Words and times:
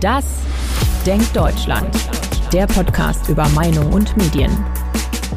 Das 0.00 0.24
Denkt 1.04 1.34
Deutschland. 1.34 1.92
Der 2.52 2.68
Podcast 2.68 3.28
über 3.28 3.48
Meinung 3.48 3.92
und 3.92 4.16
Medien. 4.16 4.64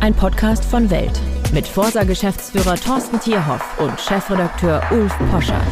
Ein 0.01 0.13
Podcast 0.13 0.63
von 0.63 0.87
Welt 0.91 1.19
mit 1.51 1.65
Forsa-Geschäftsführer 1.67 2.75
Thorsten 2.75 3.19
Tierhoff 3.19 3.79
und 3.79 3.99
Chefredakteur 3.99 4.83
Ulf 4.91 5.17
Poschert. 5.31 5.65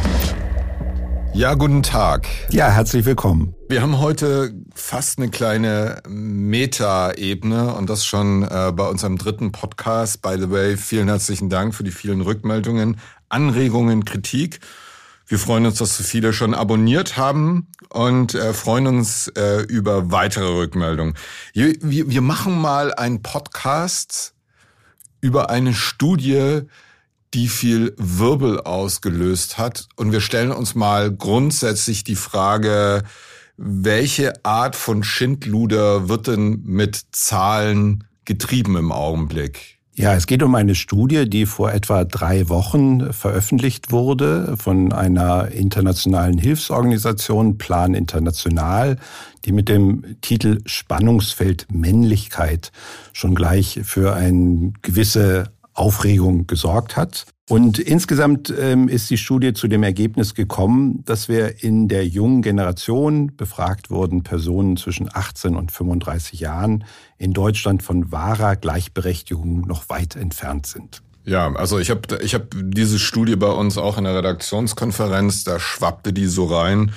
Ja, 1.34 1.54
guten 1.54 1.84
Tag. 1.84 2.26
Ja, 2.48 2.68
herzlich 2.68 3.04
willkommen. 3.04 3.54
Wir 3.68 3.80
haben 3.80 4.00
heute 4.00 4.52
fast 4.74 5.18
eine 5.20 5.28
kleine 5.28 6.02
Meta-Ebene 6.08 7.72
und 7.76 7.88
das 7.88 8.04
schon 8.04 8.42
äh, 8.42 8.72
bei 8.74 8.88
unserem 8.88 9.18
dritten 9.18 9.52
Podcast. 9.52 10.20
By 10.20 10.34
the 10.36 10.50
way, 10.50 10.76
vielen 10.76 11.06
herzlichen 11.06 11.48
Dank 11.48 11.76
für 11.76 11.84
die 11.84 11.92
vielen 11.92 12.22
Rückmeldungen, 12.22 12.98
Anregungen, 13.28 14.04
Kritik. 14.04 14.58
Wir 15.30 15.38
freuen 15.38 15.64
uns, 15.64 15.78
dass 15.78 15.96
so 15.96 16.02
viele 16.02 16.32
schon 16.32 16.54
abonniert 16.54 17.16
haben 17.16 17.68
und 17.88 18.34
äh, 18.34 18.52
freuen 18.52 18.88
uns 18.88 19.28
äh, 19.28 19.62
über 19.62 20.10
weitere 20.10 20.48
Rückmeldungen. 20.48 21.14
Wir, 21.52 21.72
wir, 21.80 22.10
wir 22.10 22.20
machen 22.20 22.60
mal 22.60 22.92
einen 22.92 23.22
Podcast 23.22 24.34
über 25.20 25.48
eine 25.48 25.72
Studie, 25.72 26.62
die 27.32 27.46
viel 27.46 27.94
Wirbel 27.96 28.58
ausgelöst 28.62 29.56
hat. 29.56 29.86
Und 29.94 30.10
wir 30.10 30.20
stellen 30.20 30.50
uns 30.50 30.74
mal 30.74 31.12
grundsätzlich 31.12 32.02
die 32.02 32.16
Frage, 32.16 33.04
welche 33.56 34.44
Art 34.44 34.74
von 34.74 35.04
Schindluder 35.04 36.08
wird 36.08 36.26
denn 36.26 36.60
mit 36.64 37.02
Zahlen 37.12 38.02
getrieben 38.24 38.74
im 38.74 38.90
Augenblick? 38.90 39.79
Ja, 40.00 40.14
es 40.14 40.26
geht 40.26 40.42
um 40.42 40.54
eine 40.54 40.74
Studie, 40.74 41.28
die 41.28 41.44
vor 41.44 41.72
etwa 41.72 42.04
drei 42.04 42.48
Wochen 42.48 43.12
veröffentlicht 43.12 43.92
wurde 43.92 44.56
von 44.56 44.94
einer 44.94 45.48
internationalen 45.48 46.38
Hilfsorganisation, 46.38 47.58
Plan 47.58 47.92
International, 47.92 48.96
die 49.44 49.52
mit 49.52 49.68
dem 49.68 50.16
Titel 50.22 50.62
Spannungsfeld 50.64 51.66
Männlichkeit 51.70 52.72
schon 53.12 53.34
gleich 53.34 53.80
für 53.84 54.14
eine 54.14 54.72
gewisse 54.80 55.50
Aufregung 55.80 56.46
gesorgt 56.46 56.96
hat. 56.96 57.24
Und 57.48 57.78
insgesamt 57.78 58.52
ähm, 58.56 58.86
ist 58.86 59.10
die 59.10 59.16
Studie 59.16 59.54
zu 59.54 59.66
dem 59.66 59.82
Ergebnis 59.82 60.34
gekommen, 60.34 61.02
dass 61.06 61.28
wir 61.28 61.64
in 61.64 61.88
der 61.88 62.06
jungen 62.06 62.42
Generation 62.42 63.34
befragt 63.34 63.90
wurden, 63.90 64.22
Personen 64.22 64.76
zwischen 64.76 65.08
18 65.12 65.56
und 65.56 65.72
35 65.72 66.38
Jahren 66.38 66.84
in 67.16 67.32
Deutschland 67.32 67.82
von 67.82 68.12
wahrer 68.12 68.54
Gleichberechtigung 68.56 69.62
noch 69.62 69.88
weit 69.88 70.14
entfernt 70.14 70.66
sind. 70.66 71.02
Ja, 71.24 71.52
also 71.54 71.78
ich 71.78 71.90
habe 71.90 72.18
ich 72.22 72.34
hab 72.34 72.54
diese 72.54 72.98
Studie 72.98 73.36
bei 73.36 73.50
uns 73.50 73.78
auch 73.78 73.98
in 73.98 74.04
der 74.04 74.16
Redaktionskonferenz, 74.16 75.44
da 75.44 75.58
schwappte 75.58 76.12
die 76.12 76.26
so 76.26 76.44
rein 76.44 76.92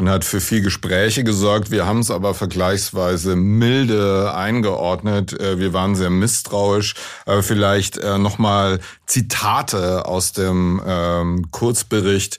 und 0.00 0.08
hat 0.08 0.24
für 0.24 0.40
viel 0.40 0.62
Gespräche 0.62 1.24
gesorgt. 1.24 1.70
Wir 1.70 1.86
haben 1.86 2.00
es 2.00 2.10
aber 2.10 2.32
vergleichsweise 2.32 3.36
milde 3.36 4.34
eingeordnet. 4.34 5.38
Äh, 5.38 5.58
wir 5.58 5.74
waren 5.74 5.94
sehr 5.94 6.08
misstrauisch. 6.08 6.94
Aber 7.26 7.42
vielleicht 7.42 7.98
äh, 7.98 8.16
nochmal 8.16 8.80
Zitate 9.04 10.06
aus 10.06 10.32
dem 10.32 10.80
ähm, 10.86 11.50
Kurzbericht. 11.50 12.38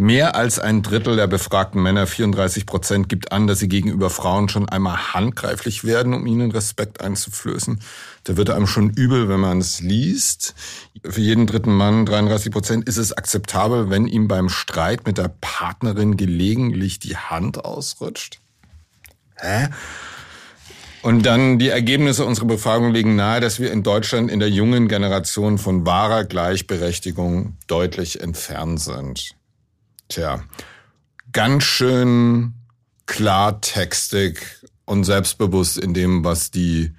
Mehr 0.00 0.36
als 0.36 0.60
ein 0.60 0.84
Drittel 0.84 1.16
der 1.16 1.26
befragten 1.26 1.82
Männer, 1.82 2.06
34 2.06 2.66
Prozent, 2.66 3.08
gibt 3.08 3.32
an, 3.32 3.48
dass 3.48 3.58
sie 3.58 3.66
gegenüber 3.66 4.10
Frauen 4.10 4.48
schon 4.48 4.68
einmal 4.68 5.12
handgreiflich 5.12 5.82
werden, 5.82 6.14
um 6.14 6.24
ihnen 6.24 6.52
Respekt 6.52 7.00
einzuflößen. 7.00 7.80
Da 8.22 8.36
wird 8.36 8.50
einem 8.50 8.68
schon 8.68 8.90
übel, 8.90 9.28
wenn 9.28 9.40
man 9.40 9.58
es 9.58 9.80
liest. 9.80 10.54
Für 11.04 11.20
jeden 11.20 11.48
dritten 11.48 11.74
Mann, 11.74 12.06
33 12.06 12.52
Prozent, 12.52 12.88
ist 12.88 12.96
es 12.96 13.12
akzeptabel, 13.12 13.90
wenn 13.90 14.06
ihm 14.06 14.28
beim 14.28 14.50
Streit 14.50 15.04
mit 15.04 15.18
der 15.18 15.34
Partnerin 15.40 16.16
gelegentlich 16.16 17.00
die 17.00 17.16
Hand 17.16 17.64
ausrutscht. 17.64 18.38
Hä? 19.34 19.66
Und 21.02 21.26
dann 21.26 21.58
die 21.58 21.70
Ergebnisse 21.70 22.24
unserer 22.24 22.46
Befragung 22.46 22.92
legen 22.92 23.16
nahe, 23.16 23.40
dass 23.40 23.58
wir 23.58 23.72
in 23.72 23.82
Deutschland 23.82 24.30
in 24.30 24.38
der 24.38 24.50
jungen 24.50 24.86
Generation 24.86 25.58
von 25.58 25.84
wahrer 25.86 26.22
Gleichberechtigung 26.22 27.56
deutlich 27.66 28.20
entfernt 28.20 28.80
sind. 28.80 29.37
Tja, 30.08 30.40
ganz 31.32 31.64
schön 31.64 32.54
klartextig 33.06 34.40
und 34.84 35.04
selbstbewusst 35.04 35.78
in 35.78 35.94
dem, 35.94 36.24
was 36.24 36.50
die 36.50 36.92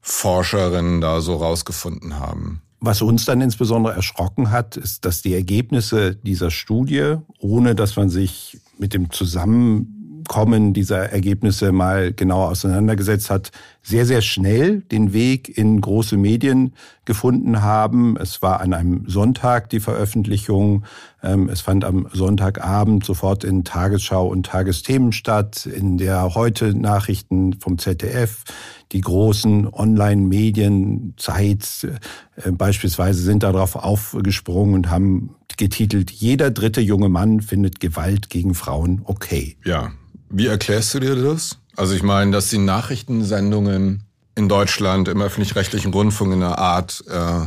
Forscherinnen 0.00 1.00
da 1.00 1.20
so 1.20 1.36
rausgefunden 1.36 2.18
haben. 2.18 2.62
Was 2.80 3.02
uns 3.02 3.26
dann 3.26 3.40
insbesondere 3.42 3.94
erschrocken 3.94 4.50
hat, 4.50 4.76
ist, 4.76 5.04
dass 5.04 5.20
die 5.20 5.34
Ergebnisse 5.34 6.16
dieser 6.16 6.50
Studie, 6.50 7.16
ohne 7.38 7.74
dass 7.74 7.96
man 7.96 8.08
sich 8.08 8.58
mit 8.78 8.94
dem 8.94 9.10
Zusammen 9.10 9.99
Kommen 10.30 10.72
dieser 10.74 11.10
Ergebnisse 11.10 11.72
mal 11.72 12.12
genauer 12.12 12.50
auseinandergesetzt 12.50 13.30
hat, 13.30 13.50
sehr, 13.82 14.06
sehr 14.06 14.22
schnell 14.22 14.82
den 14.82 15.12
Weg 15.12 15.58
in 15.58 15.80
große 15.80 16.16
Medien 16.16 16.74
gefunden 17.04 17.62
haben. 17.62 18.16
Es 18.16 18.40
war 18.40 18.60
an 18.60 18.72
einem 18.72 19.08
Sonntag 19.08 19.70
die 19.70 19.80
Veröffentlichung. 19.80 20.84
Ähm, 21.20 21.48
es 21.48 21.62
fand 21.62 21.84
am 21.84 22.06
Sonntagabend 22.12 23.04
sofort 23.04 23.42
in 23.42 23.64
Tagesschau 23.64 24.28
und 24.28 24.46
Tagesthemen 24.46 25.10
statt, 25.10 25.66
in 25.66 25.98
der 25.98 26.36
heute 26.36 26.78
Nachrichten 26.78 27.54
vom 27.54 27.78
ZDF. 27.78 28.44
Die 28.92 29.00
großen 29.00 29.66
Online-Medien, 29.66 31.14
Zeit 31.16 31.88
äh, 32.36 32.52
beispielsweise, 32.52 33.20
sind 33.20 33.42
darauf 33.42 33.74
aufgesprungen 33.74 34.76
und 34.76 34.90
haben 34.90 35.34
getitelt, 35.56 36.12
jeder 36.12 36.52
dritte 36.52 36.80
junge 36.80 37.08
Mann 37.08 37.40
findet 37.40 37.80
Gewalt 37.80 38.30
gegen 38.30 38.54
Frauen 38.54 39.02
okay. 39.04 39.56
Ja, 39.64 39.90
wie 40.30 40.46
erklärst 40.46 40.94
du 40.94 41.00
dir 41.00 41.16
das? 41.16 41.58
Also 41.76 41.94
ich 41.94 42.02
meine, 42.02 42.30
dass 42.30 42.48
die 42.48 42.58
Nachrichtensendungen 42.58 44.04
in 44.34 44.48
Deutschland 44.48 45.08
im 45.08 45.20
öffentlich-rechtlichen 45.20 45.92
Rundfunk 45.92 46.32
in 46.32 46.42
einer 46.42 46.58
Art 46.58 47.04
äh, 47.08 47.46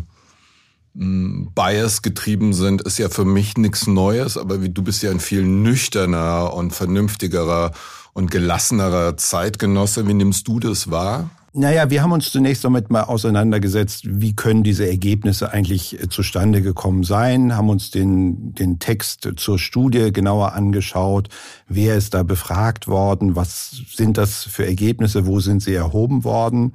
Bias 0.94 2.02
getrieben 2.04 2.54
sind, 2.54 2.84
ist 2.84 3.00
ja 3.00 3.10
für 3.10 3.26
mich 3.26 3.58
nichts 3.58 3.88
Neues, 3.88 4.38
aber 4.38 4.62
wie, 4.62 4.70
du 4.70 4.84
bist 4.84 5.02
ja 5.02 5.10
ein 5.10 5.20
viel 5.20 5.44
nüchterner 5.44 6.54
und 6.54 6.72
vernünftigerer 6.72 7.72
und 8.14 8.30
gelassenerer 8.30 9.18
Zeitgenosse. 9.18 10.08
Wie 10.08 10.14
nimmst 10.14 10.48
du 10.48 10.60
das 10.60 10.92
wahr? 10.92 11.32
Naja, 11.56 11.92
wir 11.92 12.02
haben 12.02 12.12
uns 12.12 12.32
zunächst 12.32 12.64
damit 12.64 12.90
mal 12.90 13.04
auseinandergesetzt, 13.04 14.06
wie 14.10 14.36
können 14.36 14.64
diese 14.64 14.90
Ergebnisse 14.90 15.52
eigentlich 15.52 16.02
äh, 16.02 16.10
zustande 16.10 16.64
gekommen 16.64 17.04
sein, 17.04 17.56
haben 17.56 17.70
uns 17.70 17.92
den, 17.92 18.56
den 18.56 18.80
Text 18.80 19.30
zur 19.36 19.60
Studie 19.60 20.12
genauer 20.12 20.54
angeschaut, 20.54 21.30
wer 21.68 21.96
ist 21.96 22.16
da 22.16 22.24
befragt 22.24 22.88
worden, 22.88 23.36
was 23.36 23.84
sind 23.94 24.18
das 24.18 24.44
für 24.44 24.66
Ergebnisse, 24.66 25.28
wo 25.28 25.40
sind 25.42 25.62
sie 25.62 25.76
erhoben 25.76 26.24
worden 26.24 26.74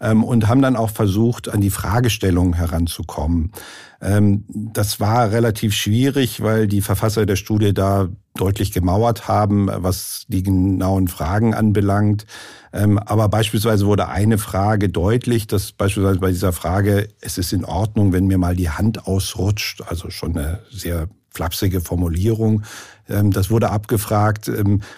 ähm, 0.00 0.24
und 0.24 0.48
haben 0.48 0.60
dann 0.60 0.74
auch 0.74 0.90
versucht, 0.90 1.48
an 1.48 1.60
die 1.60 1.70
Fragestellung 1.70 2.54
heranzukommen. 2.54 3.52
Ähm, 4.00 4.44
das 4.48 5.00
war 5.00 5.30
relativ 5.30 5.74
schwierig, 5.74 6.42
weil 6.42 6.66
die 6.66 6.82
Verfasser 6.82 7.26
der 7.26 7.36
Studie 7.36 7.72
da 7.72 8.08
deutlich 8.34 8.72
gemauert 8.72 9.28
haben, 9.28 9.68
was 9.72 10.26
die 10.28 10.42
genauen 10.42 11.08
Fragen 11.08 11.54
anbelangt. 11.54 12.26
Ähm, 12.72 12.98
aber 12.98 13.28
beispielsweise 13.28 13.86
wurde 13.86 14.08
eine 14.08 14.38
Frage 14.38 14.88
deutlich, 14.88 15.46
dass 15.46 15.72
beispielsweise 15.72 16.20
bei 16.20 16.30
dieser 16.30 16.52
Frage, 16.52 17.08
es 17.20 17.38
ist 17.38 17.52
in 17.52 17.64
Ordnung, 17.64 18.12
wenn 18.12 18.26
mir 18.26 18.38
mal 18.38 18.54
die 18.56 18.70
Hand 18.70 19.06
ausrutscht, 19.06 19.82
also 19.88 20.10
schon 20.10 20.36
eine 20.36 20.60
sehr 20.70 21.08
flapsige 21.30 21.80
Formulierung. 21.80 22.62
Ähm, 23.08 23.30
das 23.32 23.50
wurde 23.50 23.70
abgefragt 23.70 24.50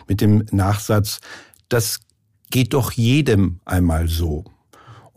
mit 0.08 0.20
dem 0.20 0.44
Nachsatz, 0.50 1.20
das 1.68 2.00
geht 2.50 2.74
doch 2.74 2.92
jedem 2.92 3.60
einmal 3.64 4.08
so. 4.08 4.44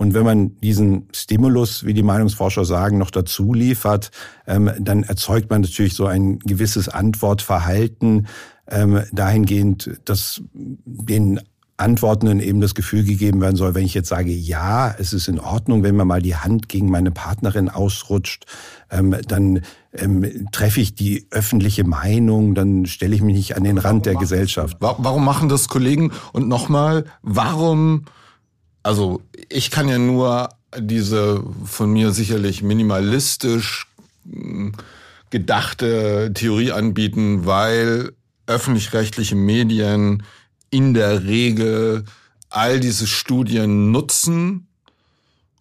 Und 0.02 0.16
wenn 0.16 0.24
man 0.24 0.58
diesen 0.62 1.08
Stimulus, 1.12 1.86
wie 1.86 1.94
die 1.94 2.02
Meinungsforscher 2.02 2.66
sagen, 2.66 2.98
noch 2.98 3.12
dazu 3.12 3.54
liefert, 3.54 4.10
ähm, 4.48 4.72
dann 4.80 5.04
erzeugt 5.04 5.52
man 5.52 5.62
natürlich 5.62 5.94
so 5.94 6.08
ein 6.08 6.40
gewisses 6.40 6.90
Antwortverhalten 6.90 8.26
ähm, 8.68 9.04
dahingehend, 9.12 10.00
dass 10.06 10.42
den 10.56 11.40
Antwortenden 11.78 12.40
eben 12.40 12.62
das 12.62 12.74
Gefühl 12.74 13.04
gegeben 13.04 13.42
werden 13.42 13.56
soll, 13.56 13.76
wenn 13.76 13.86
ich 13.86 13.94
jetzt 13.94 14.10
sage, 14.10 14.32
ja, 14.32 14.92
es 14.98 15.14
ist 15.14 15.28
in 15.28 15.40
Ordnung, 15.40 15.84
wenn 15.84 15.96
mir 15.96 16.06
mal 16.06 16.24
die 16.24 16.36
Hand 16.36 16.68
gegen 16.68 16.90
meine 16.90 17.12
Partnerin 17.12 17.70
ausrutscht, 17.70 18.46
ähm, 18.90 19.16
dann 19.28 19.62
treffe 20.52 20.82
ich 20.82 20.96
die 20.96 21.28
öffentliche 21.30 21.84
Meinung, 21.84 22.56
dann 22.56 22.88
stelle 22.88 23.14
ich 23.14 23.22
mich 23.22 23.36
nicht 23.36 23.56
an 23.56 23.64
den 23.64 23.78
Rand 23.78 24.08
der 24.08 24.16
Gesellschaft. 24.16 24.78
Warum 24.80 25.24
machen 25.24 25.48
das 25.48 25.68
Kollegen? 25.68 26.12
Und 26.34 26.48
nochmal, 26.48 27.06
warum 27.22 28.06
also 28.84 29.22
ich 29.50 29.72
kann 29.72 29.88
ja 29.88 29.98
nur 29.98 30.50
diese 30.78 31.44
von 31.66 31.92
mir 31.92 32.12
sicherlich 32.12 32.64
minimalistisch 32.64 33.88
hm, 34.30 34.74
gedachte 35.30 36.32
Theorie 36.34 36.72
anbieten, 36.72 37.46
weil 37.46 38.12
öffentlich-rechtliche 38.48 39.36
Medien 39.36 40.24
in 40.70 40.94
der 40.94 41.24
Regel 41.24 42.06
all 42.50 42.80
diese 42.80 43.08
Studien 43.08 43.92
nutzen 43.92 44.68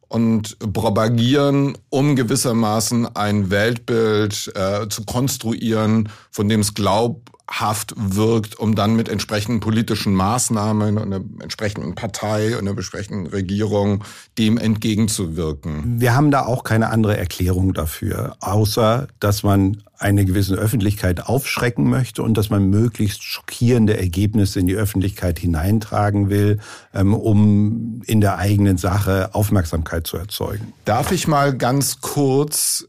und 0.08 0.58
propagieren, 0.72 1.78
um 1.88 2.16
gewissermaßen 2.16 3.14
ein 3.14 3.50
Weltbild 3.50 4.52
äh, 4.56 4.88
zu 4.88 5.04
konstruieren, 5.04 6.08
von 6.32 6.48
dem 6.48 6.60
es 6.60 6.74
glaub, 6.74 7.30
Haft 7.50 7.94
wirkt, 7.96 8.58
um 8.60 8.76
dann 8.76 8.94
mit 8.94 9.08
entsprechenden 9.08 9.58
politischen 9.58 10.14
Maßnahmen 10.14 10.98
und 10.98 11.12
einer 11.12 11.24
entsprechenden 11.42 11.96
Partei 11.96 12.52
und 12.52 12.60
einer 12.60 12.70
entsprechenden 12.70 13.26
Regierung 13.26 14.04
dem 14.38 14.56
entgegenzuwirken. 14.56 16.00
Wir 16.00 16.14
haben 16.14 16.30
da 16.30 16.46
auch 16.46 16.62
keine 16.62 16.90
andere 16.90 17.16
Erklärung 17.16 17.74
dafür, 17.74 18.36
außer 18.38 19.08
dass 19.18 19.42
man 19.42 19.82
eine 19.98 20.24
gewisse 20.24 20.54
Öffentlichkeit 20.54 21.26
aufschrecken 21.26 21.90
möchte 21.90 22.22
und 22.22 22.34
dass 22.34 22.50
man 22.50 22.70
möglichst 22.70 23.22
schockierende 23.22 23.98
Ergebnisse 23.98 24.60
in 24.60 24.66
die 24.68 24.76
Öffentlichkeit 24.76 25.40
hineintragen 25.40 26.30
will, 26.30 26.60
ähm, 26.94 27.14
um 27.14 28.00
in 28.06 28.20
der 28.20 28.38
eigenen 28.38 28.78
Sache 28.78 29.34
Aufmerksamkeit 29.34 30.06
zu 30.06 30.16
erzeugen. 30.16 30.72
Darf 30.84 31.12
ich 31.12 31.26
mal 31.26 31.54
ganz 31.56 32.00
kurz 32.00 32.86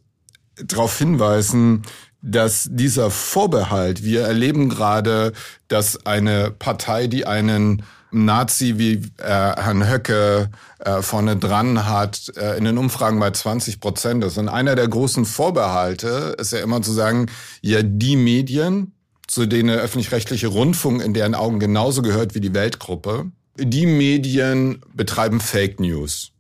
darauf 0.56 0.98
hinweisen, 0.98 1.82
dass 2.22 2.68
dieser 2.70 3.10
Vorbehalt, 3.10 4.04
wir 4.04 4.22
erleben 4.22 4.70
gerade, 4.70 5.34
dass 5.68 6.06
eine 6.06 6.52
Partei, 6.52 7.08
die 7.08 7.26
einen 7.26 7.84
Nazi 8.12 8.78
wie 8.78 8.94
äh, 9.18 9.24
Herrn 9.24 9.90
Höcke 9.90 10.50
äh, 10.80 11.02
vorne 11.02 11.38
dran 11.38 11.88
hat, 11.88 12.32
äh, 12.36 12.58
in 12.58 12.66
den 12.66 12.78
Umfragen 12.78 13.20
bei 13.20 13.32
20 13.32 13.80
Prozent 13.80 14.24
ist. 14.24 14.38
Und 14.38 14.50
einer 14.50 14.76
der 14.76 14.88
großen 14.88 15.26
Vorbehalte 15.26 16.36
ist 16.38 16.52
ja 16.52 16.60
immer 16.60 16.82
zu 16.82 16.92
sagen, 16.92 17.28
ja, 17.62 17.82
die 17.84 18.18
Medien, 18.18 18.94
zu 19.28 19.46
denen 19.46 19.70
öffentlich-rechtliche 19.70 20.48
Rundfunk 20.48 21.02
in 21.02 21.14
deren 21.14 21.36
Augen 21.36 21.60
genauso 21.60 22.02
gehört 22.02 22.36
wie 22.36 22.42
die 22.42 22.54
Weltgruppe, 22.54 23.32
die 23.58 23.86
Medien 23.86 24.82
betreiben 24.94 25.40
Fake 25.40 25.80
News. 25.80 26.31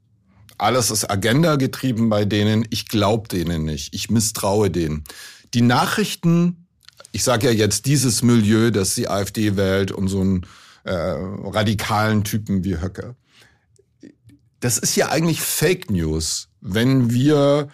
Alles 0.62 0.92
ist 0.92 1.10
Agenda 1.10 1.56
getrieben 1.56 2.10
bei 2.10 2.24
denen. 2.24 2.68
Ich 2.70 2.88
glaube 2.88 3.28
denen 3.28 3.66
nicht. 3.66 3.96
Ich 3.96 4.12
misstraue 4.12 4.70
denen. 4.70 5.04
Die 5.56 5.62
Nachrichten, 5.62 6.68
ich 7.12 7.24
sage 7.24 7.48
ja 7.48 7.52
jetzt 7.52 7.88
dieses 7.88 8.22
Milieu, 8.22 8.70
das 8.70 8.94
die 8.94 9.10
AfD 9.10 9.58
wählt, 9.58 9.92
um 9.92 10.08
so 10.08 10.22
einen 10.22 10.46
äh, 10.84 10.94
radikalen 10.94 12.24
Typen 12.24 12.64
wie 12.64 12.80
Höcke. 12.80 13.16
Das 14.60 14.78
ist 14.78 14.96
ja 14.96 15.10
eigentlich 15.10 15.42
Fake 15.42 15.90
News, 15.90 16.50
wenn 16.62 17.10
wir 17.10 17.70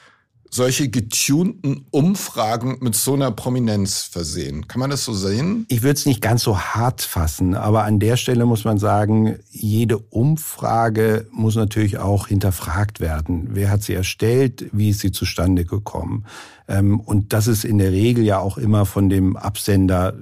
solche 0.49 0.89
getunten 0.89 1.85
Umfragen 1.91 2.77
mit 2.81 2.95
so 2.95 3.13
einer 3.13 3.31
Prominenz 3.31 4.01
versehen. 4.01 4.67
Kann 4.67 4.79
man 4.79 4.89
das 4.89 5.03
so 5.03 5.13
sehen? 5.13 5.65
Ich 5.69 5.81
würde 5.81 5.93
es 5.93 6.05
nicht 6.05 6.21
ganz 6.21 6.43
so 6.43 6.59
hart 6.59 7.01
fassen, 7.01 7.55
aber 7.55 7.83
an 7.83 7.99
der 7.99 8.17
Stelle 8.17 8.45
muss 8.45 8.63
man 8.63 8.77
sagen, 8.77 9.39
jede 9.51 9.97
Umfrage 9.97 11.27
muss 11.31 11.55
natürlich 11.55 11.97
auch 11.97 12.27
hinterfragt 12.27 12.99
werden. 12.99 13.49
Wer 13.51 13.69
hat 13.69 13.83
sie 13.83 13.93
erstellt? 13.93 14.67
Wie 14.71 14.89
ist 14.89 14.99
sie 14.99 15.11
zustande 15.11 15.65
gekommen? 15.65 16.25
Ähm, 16.67 16.99
und 16.99 17.33
das 17.33 17.47
ist 17.47 17.65
in 17.65 17.77
der 17.77 17.91
Regel 17.91 18.23
ja 18.23 18.39
auch 18.39 18.57
immer 18.57 18.85
von 18.85 19.09
dem 19.09 19.35
Absender 19.37 20.15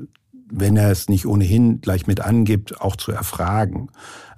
wenn 0.50 0.78
er 0.78 0.92
es 0.92 1.10
nicht 1.10 1.26
ohnehin 1.26 1.82
gleich 1.82 2.08
mit 2.08 2.22
angibt, 2.22 2.80
auch 2.80 2.96
zu 2.96 3.12
erfragen. 3.12 3.90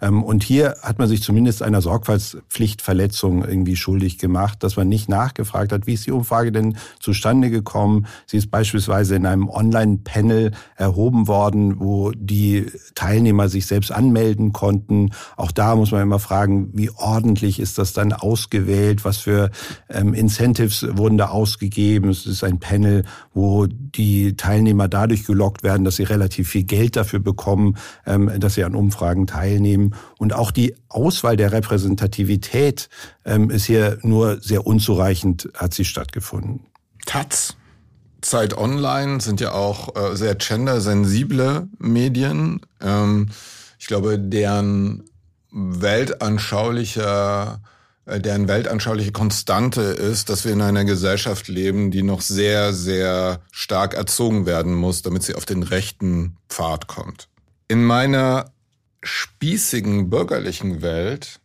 Ähm, 0.02 0.24
und 0.24 0.44
hier 0.44 0.76
hat 0.82 1.00
man 1.00 1.08
sich 1.08 1.22
zumindest 1.22 1.64
einer 1.64 1.82
Sorgfaltspflichtverletzung 1.82 3.44
irgendwie 3.44 3.76
schuldig 3.76 4.18
gemacht, 4.18 4.64
dass 4.64 4.78
man 4.78 4.88
nicht 4.90 5.10
nachgefragt 5.10 5.72
hat, 5.72 5.88
wie 5.88 5.94
ist 5.94 6.06
die 6.06 6.12
Umfrage 6.12 6.52
denn 6.52 6.78
zustande 7.00 7.50
gekommen. 7.50 8.08
Sie 8.26 8.38
ist 8.38 8.52
beispielsweise 8.52 9.16
in 9.16 9.26
einem 9.26 9.50
Online-Panel 9.50 10.52
erhoben 10.76 11.28
worden, 11.28 11.80
wo 11.80 12.12
die 12.12 12.68
Teilnehmer 12.96 13.50
sich 13.50 13.66
selbst 13.66 13.92
anmelden 13.92 14.54
konnten. 14.54 15.12
Auch 15.36 15.52
da 15.52 15.76
muss 15.76 15.92
man 15.92 16.02
immer 16.02 16.20
fragen, 16.20 16.70
wie 16.74 16.90
ordentlich 16.92 17.60
ist 17.60 17.78
das 17.78 17.94
dann 17.94 18.14
ausgewählt, 18.14 19.06
was 19.06 19.18
für 19.18 19.50
ähm, 19.90 20.14
Incentives 20.14 20.86
wurden 20.98 21.18
da 21.18 21.30
ausgegeben. 21.30 22.10
Es 22.10 22.26
ist 22.26 22.44
ein 22.44 22.60
Panel, 22.60 23.04
wo 23.34 23.68
die 23.68 24.36
Teilnehmer 24.36 24.88
dadurch 24.88 25.26
gelockt 25.26 25.64
werden, 25.64 25.84
dass 25.84 25.98
sie 25.98 26.04
relativ 26.04 26.50
viel 26.50 26.64
Geld 26.64 26.96
dafür 26.96 27.20
bekommen, 27.20 27.78
ähm, 28.06 28.32
dass 28.40 28.56
sie 28.56 28.64
an 28.64 28.76
Umfragen 28.76 29.28
teilnehmen. 29.28 29.87
Und 30.18 30.34
auch 30.34 30.52
die 30.52 30.76
Auswahl 30.90 31.38
der 31.38 31.52
Repräsentativität 31.52 32.90
ähm, 33.26 33.50
ist 33.50 33.66
hier 33.66 34.00
nur 34.02 34.42
sehr 34.42 34.66
unzureichend, 34.66 35.50
hat 35.54 35.74
sie 35.74 35.86
stattgefunden. 35.86 36.66
Taz, 37.06 37.56
Zeit 38.22 38.58
Online 38.58 39.22
sind 39.22 39.40
ja 39.40 39.54
auch 39.54 39.96
äh, 39.96 40.16
sehr 40.16 40.36
gendersensible 40.36 41.68
Medien. 41.78 42.62
Ähm, 42.82 43.30
ich 43.80 43.88
glaube, 43.88 44.20
deren 44.20 45.04
weltanschaulicher 45.52 47.62
äh, 48.08 48.22
deren 48.22 48.48
weltanschauliche 48.48 49.12
Konstante 49.12 49.82
ist, 49.82 50.30
dass 50.30 50.46
wir 50.46 50.54
in 50.54 50.62
einer 50.62 50.86
Gesellschaft 50.86 51.48
leben, 51.48 51.92
die 51.92 52.04
noch 52.04 52.22
sehr, 52.22 52.74
sehr 52.74 53.42
stark 53.52 53.94
erzogen 53.94 54.46
werden 54.46 54.74
muss, 54.74 55.02
damit 55.02 55.24
sie 55.24 55.36
auf 55.36 55.46
den 55.46 55.62
rechten 55.62 56.38
Pfad 56.50 56.88
kommt. 56.88 57.28
In 57.68 57.84
meiner 57.84 58.52
spießigen 59.08 60.10
bürgerlichen 60.10 60.82
Welt 60.82 61.40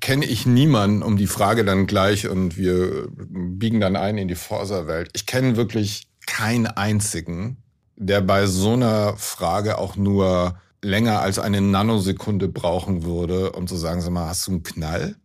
kenne 0.00 0.26
ich 0.26 0.46
niemanden, 0.46 1.02
um 1.02 1.16
die 1.16 1.26
Frage 1.26 1.64
dann 1.64 1.86
gleich 1.86 2.28
und 2.28 2.56
wir 2.56 3.08
biegen 3.10 3.80
dann 3.80 3.96
ein 3.96 4.18
in 4.18 4.28
die 4.28 4.34
Forsa-Welt. 4.34 5.10
Ich 5.14 5.26
kenne 5.26 5.56
wirklich 5.56 6.08
keinen 6.26 6.66
einzigen, 6.66 7.58
der 7.96 8.20
bei 8.20 8.46
so 8.46 8.74
einer 8.74 9.16
Frage 9.16 9.78
auch 9.78 9.96
nur 9.96 10.60
länger 10.82 11.20
als 11.20 11.38
eine 11.38 11.60
Nanosekunde 11.60 12.48
brauchen 12.48 13.04
würde, 13.04 13.52
um 13.52 13.66
zu 13.66 13.76
sagen, 13.76 14.00
sag 14.00 14.12
mal, 14.12 14.28
hast 14.28 14.46
du 14.46 14.52
einen 14.52 14.62
Knall? 14.62 15.16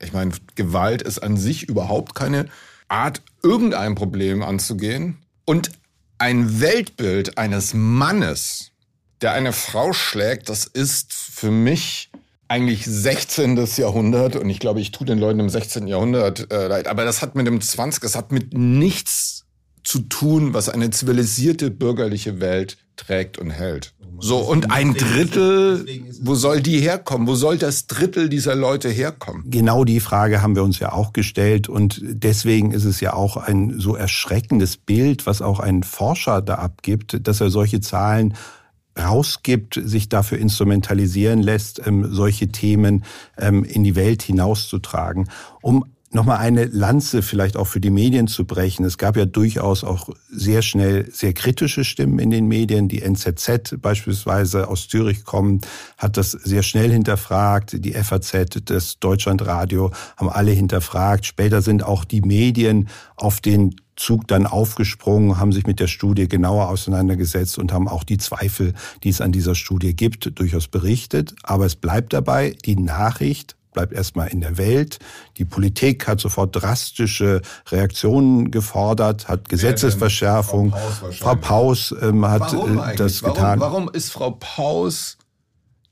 Ich 0.00 0.12
meine, 0.12 0.32
Gewalt 0.54 1.02
ist 1.02 1.20
an 1.20 1.36
sich 1.36 1.68
überhaupt 1.68 2.14
keine 2.14 2.46
Art, 2.88 3.22
irgendein 3.42 3.94
Problem 3.94 4.42
anzugehen. 4.42 5.18
Und 5.44 5.70
ein 6.18 6.60
Weltbild 6.60 7.38
eines 7.38 7.72
Mannes, 7.74 8.71
der 9.22 9.32
eine 9.32 9.52
Frau 9.52 9.92
schlägt, 9.92 10.48
das 10.48 10.64
ist 10.64 11.12
für 11.12 11.50
mich 11.50 12.10
eigentlich 12.48 12.84
16. 12.84 13.66
Jahrhundert 13.76 14.36
und 14.36 14.50
ich 14.50 14.58
glaube, 14.58 14.80
ich 14.80 14.90
tue 14.90 15.06
den 15.06 15.18
Leuten 15.18 15.40
im 15.40 15.48
16. 15.48 15.86
Jahrhundert 15.86 16.52
äh, 16.52 16.66
leid, 16.66 16.86
aber 16.86 17.04
das 17.04 17.22
hat 17.22 17.34
mit 17.34 17.46
dem 17.46 17.60
20. 17.60 18.02
Das 18.02 18.14
hat 18.14 18.30
mit 18.30 18.52
nichts 18.52 19.46
zu 19.84 20.00
tun, 20.00 20.54
was 20.54 20.68
eine 20.68 20.90
zivilisierte 20.90 21.70
bürgerliche 21.70 22.40
Welt 22.40 22.76
trägt 22.96 23.38
und 23.38 23.50
hält. 23.50 23.94
So, 24.18 24.38
und 24.38 24.70
ein 24.70 24.94
Drittel, 24.94 25.84
wo 26.20 26.36
soll 26.36 26.60
die 26.60 26.78
herkommen? 26.78 27.26
Wo 27.26 27.34
soll 27.34 27.58
das 27.58 27.88
Drittel 27.88 28.28
dieser 28.28 28.54
Leute 28.54 28.88
herkommen? 28.88 29.44
Genau 29.46 29.84
die 29.84 29.98
Frage 29.98 30.42
haben 30.42 30.54
wir 30.54 30.62
uns 30.62 30.78
ja 30.78 30.92
auch 30.92 31.12
gestellt 31.12 31.68
und 31.68 32.00
deswegen 32.04 32.70
ist 32.70 32.84
es 32.84 33.00
ja 33.00 33.14
auch 33.14 33.36
ein 33.36 33.80
so 33.80 33.96
erschreckendes 33.96 34.76
Bild, 34.76 35.26
was 35.26 35.42
auch 35.42 35.58
ein 35.58 35.82
Forscher 35.82 36.40
da 36.40 36.56
abgibt, 36.56 37.26
dass 37.26 37.40
er 37.40 37.50
solche 37.50 37.80
Zahlen 37.80 38.34
rausgibt, 38.98 39.80
sich 39.82 40.08
dafür 40.08 40.38
instrumentalisieren 40.38 41.42
lässt, 41.42 41.86
ähm, 41.86 42.12
solche 42.12 42.48
Themen 42.48 43.04
ähm, 43.38 43.64
in 43.64 43.84
die 43.84 43.96
Welt 43.96 44.22
hinauszutragen. 44.22 45.28
Um 45.62 45.84
nochmal 46.14 46.38
eine 46.38 46.66
Lanze 46.66 47.22
vielleicht 47.22 47.56
auch 47.56 47.66
für 47.66 47.80
die 47.80 47.90
Medien 47.90 48.26
zu 48.28 48.44
brechen. 48.44 48.84
Es 48.84 48.98
gab 48.98 49.16
ja 49.16 49.24
durchaus 49.24 49.82
auch 49.82 50.10
sehr 50.30 50.62
schnell 50.62 51.10
sehr 51.10 51.32
kritische 51.32 51.84
Stimmen 51.84 52.18
in 52.18 52.30
den 52.30 52.46
Medien. 52.46 52.88
Die 52.88 53.02
NZZ 53.02 53.76
beispielsweise 53.80 54.68
aus 54.68 54.88
Zürich 54.88 55.24
kommt, 55.24 55.66
hat 55.96 56.16
das 56.16 56.32
sehr 56.32 56.62
schnell 56.62 56.90
hinterfragt. 56.90 57.84
Die 57.84 57.92
FAZ, 57.92 58.60
das 58.64 58.98
Deutschlandradio 58.98 59.90
haben 60.16 60.28
alle 60.28 60.52
hinterfragt. 60.52 61.26
Später 61.26 61.62
sind 61.62 61.82
auch 61.82 62.04
die 62.04 62.20
Medien 62.20 62.88
auf 63.16 63.40
den 63.40 63.74
Zug 63.96 64.26
dann 64.28 64.46
aufgesprungen, 64.46 65.38
haben 65.38 65.52
sich 65.52 65.66
mit 65.66 65.80
der 65.80 65.86
Studie 65.86 66.28
genauer 66.28 66.68
auseinandergesetzt 66.68 67.58
und 67.58 67.72
haben 67.72 67.88
auch 67.88 68.04
die 68.04 68.18
Zweifel, 68.18 68.74
die 69.02 69.10
es 69.10 69.20
an 69.20 69.32
dieser 69.32 69.54
Studie 69.54 69.94
gibt, 69.94 70.38
durchaus 70.38 70.68
berichtet. 70.68 71.34
Aber 71.42 71.66
es 71.66 71.76
bleibt 71.76 72.12
dabei, 72.12 72.56
die 72.64 72.76
Nachricht 72.76 73.56
bleibt 73.72 73.92
erstmal 73.92 74.28
in 74.28 74.40
der 74.40 74.58
Welt. 74.58 74.98
Die 75.38 75.44
Politik 75.44 76.06
hat 76.06 76.20
sofort 76.20 76.54
drastische 76.54 77.42
Reaktionen 77.70 78.50
gefordert, 78.50 79.28
hat 79.28 79.48
Gesetzesverschärfung. 79.48 80.70
Frau 80.70 80.78
Paus, 80.78 81.16
Frau 81.18 81.34
Paus 81.34 81.94
ähm, 82.00 82.26
hat 82.26 82.52
äh, 82.52 82.96
das 82.96 83.22
warum, 83.22 83.34
getan. 83.34 83.60
Warum 83.60 83.90
ist 83.90 84.10
Frau 84.10 84.32
Paus, 84.32 85.16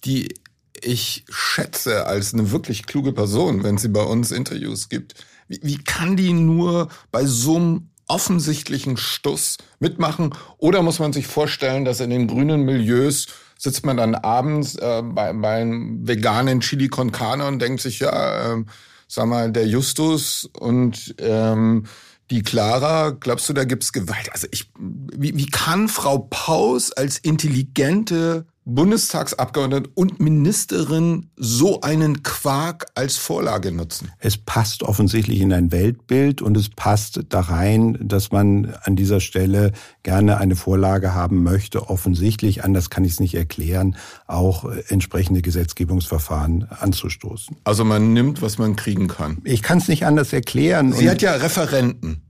die 0.04 0.34
ich 0.82 1.24
schätze 1.28 2.06
als 2.06 2.32
eine 2.32 2.50
wirklich 2.50 2.86
kluge 2.86 3.12
Person, 3.12 3.62
wenn 3.62 3.78
sie 3.78 3.88
bei 3.88 4.02
uns 4.02 4.30
Interviews 4.30 4.88
gibt, 4.88 5.14
wie, 5.48 5.60
wie 5.62 5.78
kann 5.78 6.16
die 6.16 6.32
nur 6.32 6.88
bei 7.10 7.26
so 7.26 7.56
einem 7.56 7.89
offensichtlichen 8.10 8.96
Stuss 8.96 9.56
mitmachen? 9.78 10.34
Oder 10.58 10.82
muss 10.82 10.98
man 10.98 11.12
sich 11.12 11.26
vorstellen, 11.26 11.84
dass 11.84 12.00
in 12.00 12.10
den 12.10 12.26
grünen 12.26 12.64
Milieus 12.64 13.28
sitzt 13.56 13.86
man 13.86 13.96
dann 13.96 14.14
abends 14.14 14.74
äh, 14.76 15.02
bei, 15.02 15.32
beim 15.32 16.06
veganen 16.06 16.60
Chili 16.60 16.88
con 16.88 17.12
Carne 17.12 17.46
und 17.46 17.60
denkt 17.60 17.80
sich, 17.80 18.00
ja, 18.00 18.54
äh, 18.54 18.64
sag 19.06 19.26
mal, 19.26 19.52
der 19.52 19.66
Justus 19.66 20.48
und 20.58 21.14
ähm, 21.18 21.84
die 22.30 22.42
Clara, 22.42 23.10
glaubst 23.10 23.48
du, 23.48 23.52
da 23.52 23.64
gibt's 23.64 23.92
Gewalt? 23.92 24.32
Also 24.32 24.46
ich, 24.50 24.70
wie, 24.78 25.36
wie 25.36 25.46
kann 25.46 25.88
Frau 25.88 26.18
Paus 26.30 26.92
als 26.92 27.18
intelligente 27.18 28.46
Bundestagsabgeordnete 28.74 29.90
und 29.94 30.20
Ministerin 30.20 31.30
so 31.36 31.80
einen 31.80 32.22
Quark 32.22 32.86
als 32.94 33.16
Vorlage 33.16 33.72
nutzen? 33.72 34.12
Es 34.18 34.36
passt 34.36 34.82
offensichtlich 34.82 35.40
in 35.40 35.52
ein 35.52 35.72
Weltbild 35.72 36.40
und 36.40 36.56
es 36.56 36.68
passt 36.68 37.20
da 37.28 37.40
rein, 37.40 37.98
dass 38.00 38.30
man 38.30 38.74
an 38.82 38.96
dieser 38.96 39.20
Stelle 39.20 39.72
gerne 40.02 40.38
eine 40.38 40.56
Vorlage 40.56 41.14
haben 41.14 41.42
möchte. 41.42 41.90
Offensichtlich, 41.90 42.64
anders 42.64 42.90
kann 42.90 43.04
ich 43.04 43.12
es 43.12 43.20
nicht 43.20 43.34
erklären, 43.34 43.96
auch 44.26 44.64
äh, 44.64 44.82
entsprechende 44.88 45.42
Gesetzgebungsverfahren 45.42 46.68
anzustoßen. 46.70 47.56
Also 47.64 47.84
man 47.84 48.12
nimmt, 48.12 48.40
was 48.42 48.58
man 48.58 48.76
kriegen 48.76 49.08
kann. 49.08 49.38
Ich 49.44 49.62
kann 49.62 49.78
es 49.78 49.88
nicht 49.88 50.06
anders 50.06 50.32
erklären. 50.32 50.92
Sie 50.92 51.10
hat 51.10 51.22
ja 51.22 51.32
Referenten. 51.32 52.22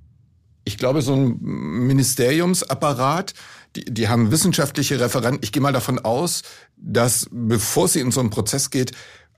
Ich 0.65 0.79
glaube, 0.79 1.03
so 1.03 1.15
ein 1.15 1.39
Ministeriumsapparat, 1.41 3.35
die, 3.77 3.85
die 3.85 4.09
haben 4.09 4.31
wissenschaftliche 4.31 5.01
Referenten. 5.01 5.43
Ich 5.43 5.53
gehe 5.53 5.63
mal 5.63 5.73
davon 5.73 5.99
aus, 5.99 6.43
dass 6.77 7.29
bevor 7.31 7.89
sie 7.89 8.01
in 8.01 8.11
so 8.11 8.21
einen 8.21 8.31
Prozess 8.31 8.71
geht, 8.71 8.93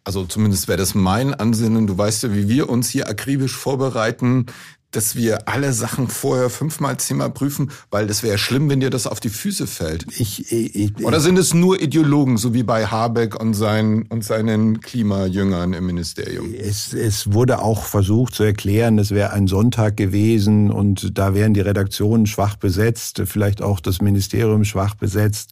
also 0.05 0.25
zumindest 0.25 0.69
wäre 0.69 0.79
das 0.79 0.95
mein 0.95 1.33
Ansinnen, 1.35 1.87
du 1.87 1.97
weißt 1.97 2.25
ja, 2.25 2.35
wie 2.35 2.49
wir 2.49 2.69
uns 2.69 2.89
hier 2.89 3.09
akribisch 3.09 3.57
vorbereiten, 3.57 4.47
dass 4.93 5.17
wir 5.17 5.49
alle 5.49 5.73
Sachen 5.73 6.09
vorher 6.09 6.51
fünfmal, 6.51 6.97
zehnmal 6.99 7.31
prüfen, 7.31 7.71
weil 7.91 8.07
das 8.07 8.23
wäre 8.23 8.39
schlimm, 8.39 8.71
wenn 8.71 8.81
dir 8.81 8.91
das 8.91 9.07
auf 9.07 9.21
die 9.21 9.31
Füße 9.31 9.67
fällt. 9.67 10.07
Ich, 10.19 10.53
ich, 10.53 10.75
ich, 10.75 11.05
Oder 11.05 11.21
sind 11.21 11.39
es 11.39 11.55
nur 11.55 11.81
Ideologen, 11.81 12.37
so 12.37 12.55
wie 12.55 12.63
bei 12.63 12.87
Habeck 12.87 13.41
und, 13.41 13.55
sein, 13.55 14.05
und 14.09 14.25
seinen 14.25 14.81
Klimajüngern 14.81 15.73
im 15.73 15.87
Ministerium? 15.87 16.55
Es, 16.55 16.93
es 16.93 17.33
wurde 17.33 17.61
auch 17.61 17.85
versucht 17.85 18.35
zu 18.35 18.45
erklären, 18.45 18.99
es 18.99 19.11
wäre 19.11 19.33
ein 19.33 19.47
Sonntag 19.47 19.97
gewesen 19.97 20.71
und 20.71 21.19
da 21.19 21.35
wären 21.35 21.55
die 21.55 21.61
Redaktionen 21.61 22.27
schwach 22.27 22.57
besetzt, 22.57 23.23
vielleicht 23.25 23.63
auch 23.63 23.81
das 23.81 24.01
Ministerium 24.01 24.65
schwach 24.65 24.95
besetzt. 24.95 25.51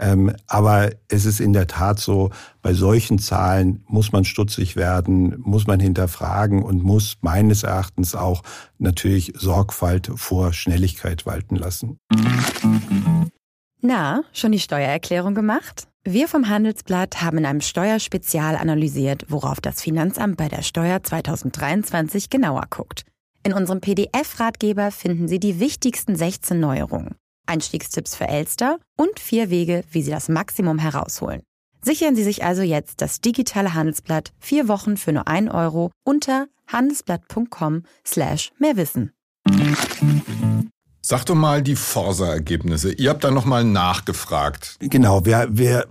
Ähm, 0.00 0.34
aber 0.46 0.90
es 1.08 1.26
ist 1.26 1.40
in 1.40 1.52
der 1.52 1.66
Tat 1.66 2.00
so, 2.00 2.30
bei 2.62 2.72
solchen 2.72 3.18
Zahlen 3.18 3.84
muss 3.86 4.12
man 4.12 4.24
stutzig 4.24 4.74
werden, 4.74 5.38
muss 5.38 5.66
man 5.66 5.78
hinterfragen 5.78 6.62
und 6.62 6.82
muss 6.82 7.18
meines 7.20 7.64
Erachtens 7.64 8.14
auch 8.14 8.42
natürlich 8.78 9.34
Sorgfalt 9.36 10.10
vor 10.16 10.54
Schnelligkeit 10.54 11.26
walten 11.26 11.56
lassen. 11.56 11.98
Na, 13.82 14.22
schon 14.32 14.52
die 14.52 14.58
Steuererklärung 14.58 15.34
gemacht? 15.34 15.86
Wir 16.02 16.28
vom 16.28 16.48
Handelsblatt 16.48 17.20
haben 17.20 17.38
in 17.38 17.46
einem 17.46 17.60
Steuerspezial 17.60 18.56
analysiert, 18.56 19.26
worauf 19.28 19.60
das 19.60 19.82
Finanzamt 19.82 20.38
bei 20.38 20.48
der 20.48 20.62
Steuer 20.62 21.02
2023 21.02 22.30
genauer 22.30 22.64
guckt. 22.70 23.04
In 23.42 23.52
unserem 23.52 23.82
PDF-Ratgeber 23.82 24.92
finden 24.92 25.28
Sie 25.28 25.38
die 25.38 25.60
wichtigsten 25.60 26.16
16 26.16 26.58
Neuerungen. 26.58 27.16
Einstiegstipps 27.50 28.14
für 28.14 28.28
Elster 28.28 28.78
und 28.96 29.18
vier 29.18 29.50
Wege, 29.50 29.82
wie 29.90 30.02
Sie 30.02 30.10
das 30.10 30.28
Maximum 30.28 30.78
herausholen. 30.78 31.42
Sichern 31.82 32.14
Sie 32.14 32.24
sich 32.24 32.44
also 32.44 32.62
jetzt 32.62 33.00
das 33.02 33.20
digitale 33.20 33.74
Handelsblatt 33.74 34.32
vier 34.38 34.68
Wochen 34.68 34.96
für 34.96 35.12
nur 35.12 35.26
ein 35.26 35.50
Euro 35.50 35.90
unter 36.04 36.46
handelsblatt.com 36.68 37.84
slash 38.06 38.52
mehrwissen. 38.58 39.12
Sag 41.02 41.24
doch 41.24 41.34
mal 41.34 41.62
die 41.62 41.76
Forsa-Ergebnisse. 41.76 42.92
Ihr 42.92 43.08
habt 43.08 43.24
da 43.24 43.30
nochmal 43.30 43.64
nachgefragt. 43.64 44.76
Genau, 44.80 45.24
wir, 45.24 45.48
wir 45.50 45.86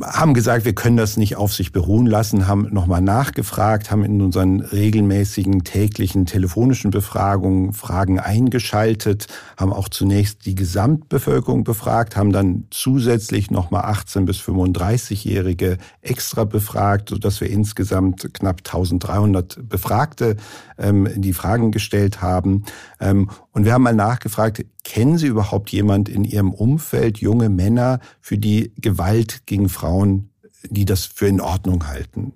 haben 0.00 0.32
gesagt, 0.32 0.64
wir 0.64 0.76
können 0.76 0.96
das 0.96 1.16
nicht 1.16 1.34
auf 1.34 1.52
sich 1.52 1.72
beruhen 1.72 2.06
lassen, 2.06 2.46
haben 2.46 2.68
nochmal 2.70 3.00
nachgefragt, 3.00 3.90
haben 3.90 4.04
in 4.04 4.22
unseren 4.22 4.60
regelmäßigen 4.60 5.64
täglichen 5.64 6.24
telefonischen 6.24 6.92
Befragungen 6.92 7.72
Fragen 7.72 8.20
eingeschaltet, 8.20 9.26
haben 9.56 9.72
auch 9.72 9.88
zunächst 9.88 10.46
die 10.46 10.54
Gesamtbevölkerung 10.54 11.64
befragt, 11.64 12.16
haben 12.16 12.30
dann 12.30 12.68
zusätzlich 12.70 13.50
nochmal 13.50 13.86
18 13.86 14.24
bis 14.24 14.38
35-Jährige 14.38 15.78
extra 16.00 16.44
befragt, 16.44 17.08
sodass 17.08 17.40
wir 17.40 17.50
insgesamt 17.50 18.32
knapp 18.32 18.58
1300 18.58 19.68
Befragte 19.68 20.36
ähm, 20.78 21.08
die 21.16 21.32
Fragen 21.32 21.72
gestellt 21.72 22.22
haben. 22.22 22.64
Ähm, 23.00 23.30
und 23.50 23.64
wir 23.64 23.72
haben 23.72 23.82
mal 23.82 23.94
nachgefragt, 23.94 24.43
kennen 24.50 25.18
Sie 25.18 25.26
überhaupt 25.26 25.70
jemand 25.70 26.08
in 26.08 26.24
Ihrem 26.24 26.52
Umfeld, 26.52 27.18
junge 27.18 27.48
Männer, 27.48 28.00
für 28.20 28.38
die 28.38 28.72
Gewalt 28.80 29.46
gegen 29.46 29.68
Frauen, 29.68 30.30
die 30.68 30.84
das 30.84 31.04
für 31.04 31.26
in 31.26 31.40
Ordnung 31.40 31.86
halten? 31.86 32.32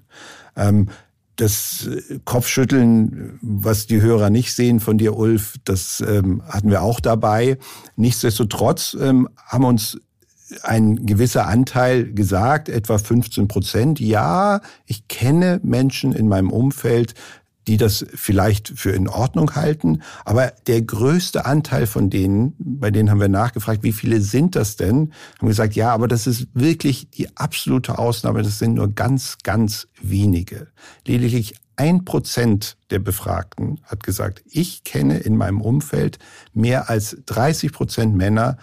Ähm, 0.57 0.89
das 1.37 1.89
Kopfschütteln, 2.25 3.39
was 3.43 3.87
die 3.87 4.03
Hörer 4.03 4.29
nicht 4.29 4.53
sehen 4.53 4.81
von 4.81 4.99
dir, 4.99 5.17
Ulf, 5.17 5.55
das 5.65 6.03
ähm, 6.07 6.43
hatten 6.49 6.71
wir 6.71 6.83
auch 6.83 6.99
dabei. 6.99 7.59
Nichtsdestotrotz 7.95 8.97
ähm, 9.01 9.29
haben 9.47 9.65
uns 9.65 9.99
ein 10.63 11.07
gewisser 11.07 11.47
Anteil 11.47 12.13
gesagt, 12.13 12.69
etwa 12.69 12.99
15 12.99 13.49
Prozent. 13.49 14.01
Ja, 14.01 14.61
ich 14.87 15.09
kenne 15.09 15.61
Menschen 15.63 16.13
in 16.13 16.29
meinem 16.29 16.51
Umfeld, 16.51 17.15
die 17.69 17.77
das 17.77 18.05
vielleicht 18.15 18.73
für 18.77 18.91
in 18.91 19.09
Ordnung 19.09 19.55
halten. 19.55 20.03
Aber 20.25 20.53
der 20.67 20.81
größte 20.81 21.45
Anteil 21.45 21.87
von 21.87 22.09
denen, 22.09 22.55
bei 22.59 22.91
denen 22.91 23.11
haben 23.11 23.21
wir 23.21 23.29
nachgefragt, 23.29 23.83
wie 23.83 23.93
viele 23.93 24.23
sind 24.23 24.57
das 24.57 24.77
denn? 24.77 25.13
Haben 25.39 25.49
gesagt, 25.49 25.75
ja, 25.77 25.93
aber 25.93 26.09
das 26.09 26.27
ist 26.27 26.49
wirklich 26.55 27.11
die 27.11 27.37
absolute 27.37 27.99
Ausnahme. 27.99 28.43
Das 28.43 28.59
sind 28.59 28.75
nur 28.75 28.89
ganz, 28.95 29.37
ganz 29.45 29.87
wenige. 30.01 30.69
Lediglich 31.07 31.57
ein 31.77 32.07
Prozent 32.07 32.79
der 32.89 33.01
Befragten 33.01 33.81
hat 33.85 34.03
gesagt, 34.03 34.43
ich 34.51 34.83
kenne 34.83 35.19
in 35.19 35.37
meinem 35.37 35.61
Umfeld 35.61 36.19
mehr 36.55 36.89
als 36.89 37.19
30 37.27 37.71
Prozent 37.71 38.17
Männer, 38.17 38.57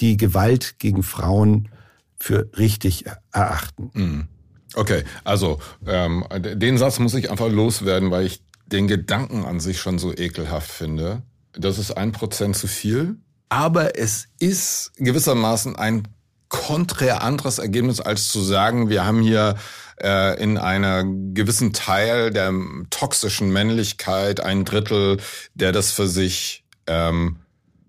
die 0.00 0.16
Gewalt 0.16 0.78
gegen 0.78 1.02
Frauen 1.02 1.68
für 2.16 2.48
richtig 2.56 3.06
erachten. 3.32 3.90
Mhm. 3.92 4.28
Okay, 4.74 5.02
also 5.24 5.58
ähm, 5.86 6.24
den 6.40 6.78
Satz 6.78 6.98
muss 6.98 7.14
ich 7.14 7.30
einfach 7.30 7.50
loswerden, 7.50 8.10
weil 8.10 8.24
ich 8.24 8.42
den 8.72 8.88
Gedanken 8.88 9.44
an 9.44 9.60
sich 9.60 9.80
schon 9.80 9.98
so 9.98 10.12
ekelhaft 10.12 10.70
finde. 10.70 11.22
Das 11.52 11.78
ist 11.78 11.92
ein 11.92 12.12
Prozent 12.12 12.56
zu 12.56 12.66
viel. 12.66 13.16
Aber 13.48 13.98
es 13.98 14.28
ist 14.38 14.92
gewissermaßen 14.96 15.76
ein 15.76 16.08
konträr 16.48 17.22
anderes 17.22 17.58
Ergebnis, 17.58 18.00
als 18.00 18.28
zu 18.28 18.40
sagen, 18.40 18.88
wir 18.88 19.04
haben 19.04 19.22
hier 19.22 19.56
äh, 20.02 20.42
in 20.42 20.58
einer 20.58 21.04
gewissen 21.04 21.72
Teil 21.72 22.30
der 22.30 22.52
toxischen 22.90 23.50
Männlichkeit 23.52 24.40
ein 24.40 24.64
Drittel, 24.64 25.18
der 25.54 25.72
das 25.72 25.92
für 25.92 26.08
sich 26.08 26.64
ähm, 26.86 27.36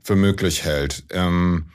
für 0.02 0.16
möglich 0.16 0.64
hält. 0.64 1.04
Ähm, 1.12 1.72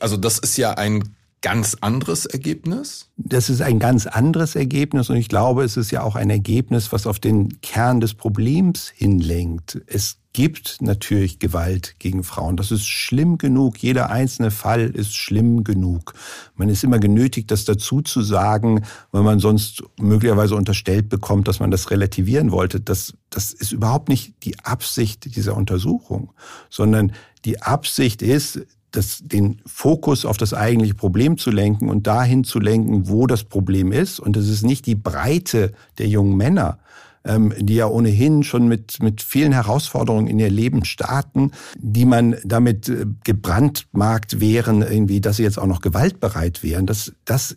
also 0.00 0.16
das 0.16 0.38
ist 0.38 0.56
ja 0.56 0.72
ein 0.72 1.16
ganz 1.42 1.76
anderes 1.80 2.26
Ergebnis? 2.26 3.08
Das 3.16 3.48
ist 3.48 3.62
ein 3.62 3.78
ganz 3.78 4.06
anderes 4.06 4.56
Ergebnis 4.56 5.08
und 5.10 5.16
ich 5.16 5.28
glaube, 5.28 5.64
es 5.64 5.76
ist 5.76 5.90
ja 5.90 6.02
auch 6.02 6.16
ein 6.16 6.30
Ergebnis, 6.30 6.92
was 6.92 7.06
auf 7.06 7.18
den 7.18 7.60
Kern 7.62 8.00
des 8.00 8.14
Problems 8.14 8.90
hinlenkt. 8.94 9.80
Es 9.86 10.18
gibt 10.32 10.80
natürlich 10.80 11.38
Gewalt 11.38 11.96
gegen 11.98 12.22
Frauen. 12.22 12.56
Das 12.56 12.70
ist 12.70 12.86
schlimm 12.86 13.38
genug. 13.38 13.78
Jeder 13.78 14.10
einzelne 14.10 14.50
Fall 14.50 14.90
ist 14.90 15.16
schlimm 15.16 15.64
genug. 15.64 16.14
Man 16.54 16.68
ist 16.68 16.84
immer 16.84 16.98
genötigt, 16.98 17.50
das 17.50 17.64
dazu 17.64 18.00
zu 18.00 18.22
sagen, 18.22 18.84
weil 19.10 19.22
man 19.22 19.40
sonst 19.40 19.82
möglicherweise 19.98 20.54
unterstellt 20.54 21.08
bekommt, 21.08 21.48
dass 21.48 21.58
man 21.58 21.70
das 21.70 21.90
relativieren 21.90 22.52
wollte. 22.52 22.80
Das, 22.80 23.14
das 23.28 23.52
ist 23.52 23.72
überhaupt 23.72 24.08
nicht 24.08 24.34
die 24.44 24.58
Absicht 24.60 25.34
dieser 25.34 25.56
Untersuchung, 25.56 26.32
sondern 26.68 27.12
die 27.44 27.62
Absicht 27.62 28.22
ist, 28.22 28.60
das, 28.90 29.20
den 29.22 29.60
Fokus 29.66 30.24
auf 30.24 30.36
das 30.36 30.54
eigentliche 30.54 30.94
Problem 30.94 31.38
zu 31.38 31.50
lenken 31.50 31.88
und 31.88 32.06
dahin 32.06 32.44
zu 32.44 32.58
lenken, 32.58 33.08
wo 33.08 33.26
das 33.26 33.44
Problem 33.44 33.92
ist. 33.92 34.20
Und 34.20 34.36
es 34.36 34.48
ist 34.48 34.62
nicht 34.62 34.86
die 34.86 34.94
Breite 34.94 35.72
der 35.98 36.08
jungen 36.08 36.36
Männer, 36.36 36.78
ähm, 37.24 37.52
die 37.58 37.74
ja 37.74 37.86
ohnehin 37.86 38.42
schon 38.42 38.68
mit, 38.68 39.02
mit 39.02 39.22
vielen 39.22 39.52
Herausforderungen 39.52 40.26
in 40.26 40.38
ihr 40.38 40.50
Leben 40.50 40.84
starten, 40.84 41.52
die 41.76 42.04
man 42.04 42.36
damit 42.44 42.88
äh, 42.88 43.06
gebrandmarkt 43.24 44.40
wären, 44.40 44.82
irgendwie, 44.82 45.20
dass 45.20 45.36
sie 45.36 45.42
jetzt 45.42 45.58
auch 45.58 45.66
noch 45.66 45.80
gewaltbereit 45.80 46.62
wären. 46.62 46.86
Das, 46.86 47.12
das 47.24 47.56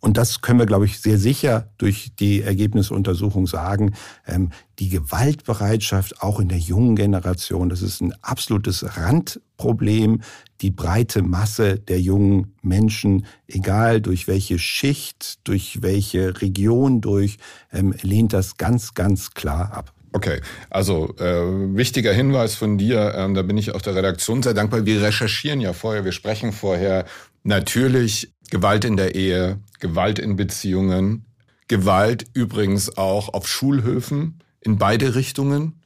und 0.00 0.16
das 0.16 0.40
können 0.40 0.58
wir, 0.58 0.66
glaube 0.66 0.84
ich, 0.84 1.00
sehr 1.00 1.18
sicher 1.18 1.70
durch 1.76 2.12
die 2.18 2.42
Ergebnisuntersuchung 2.42 3.46
sagen. 3.46 3.94
Ähm, 4.26 4.50
die 4.78 4.88
Gewaltbereitschaft 4.88 6.22
auch 6.22 6.38
in 6.38 6.48
der 6.48 6.58
jungen 6.58 6.94
Generation, 6.94 7.68
das 7.68 7.82
ist 7.82 8.00
ein 8.00 8.14
absolutes 8.22 8.96
Randproblem. 8.96 10.20
Die 10.60 10.70
breite 10.70 11.22
Masse 11.22 11.78
der 11.78 12.00
jungen 12.00 12.54
Menschen, 12.62 13.26
egal 13.48 14.00
durch 14.00 14.28
welche 14.28 14.58
Schicht, 14.58 15.40
durch 15.44 15.82
welche 15.82 16.40
Region 16.42 17.00
durch, 17.00 17.38
ähm, 17.72 17.94
lehnt 18.02 18.32
das 18.32 18.56
ganz, 18.56 18.94
ganz 18.94 19.32
klar 19.32 19.72
ab. 19.72 19.92
Okay, 20.12 20.40
also 20.70 21.14
äh, 21.18 21.76
wichtiger 21.76 22.12
Hinweis 22.12 22.54
von 22.54 22.78
dir, 22.78 23.14
ähm, 23.14 23.34
da 23.34 23.42
bin 23.42 23.58
ich 23.58 23.74
auch 23.74 23.82
der 23.82 23.94
Redaktion 23.94 24.42
sehr 24.42 24.54
dankbar. 24.54 24.86
Wir 24.86 25.02
recherchieren 25.02 25.60
ja 25.60 25.74
vorher, 25.74 26.04
wir 26.04 26.12
sprechen 26.12 26.52
vorher 26.52 27.04
natürlich 27.48 28.32
Gewalt 28.50 28.84
in 28.84 28.96
der 28.96 29.14
Ehe, 29.14 29.58
Gewalt 29.80 30.18
in 30.18 30.36
Beziehungen, 30.36 31.24
Gewalt 31.66 32.26
übrigens 32.34 32.96
auch 32.96 33.34
auf 33.34 33.48
Schulhöfen 33.48 34.38
in 34.60 34.78
beide 34.78 35.14
Richtungen. 35.14 35.82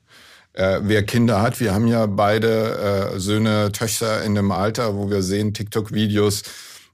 Äh, 0.53 0.81
wer 0.83 1.03
Kinder 1.05 1.41
hat, 1.41 1.61
wir 1.61 1.73
haben 1.73 1.87
ja 1.87 2.07
beide 2.07 3.13
äh, 3.15 3.19
Söhne, 3.19 3.73
Töchter 3.73 4.23
in 4.23 4.35
dem 4.35 4.51
Alter, 4.53 4.97
wo 4.97 5.09
wir 5.09 5.23
sehen 5.23 5.55
TikTok-Videos, 5.55 6.43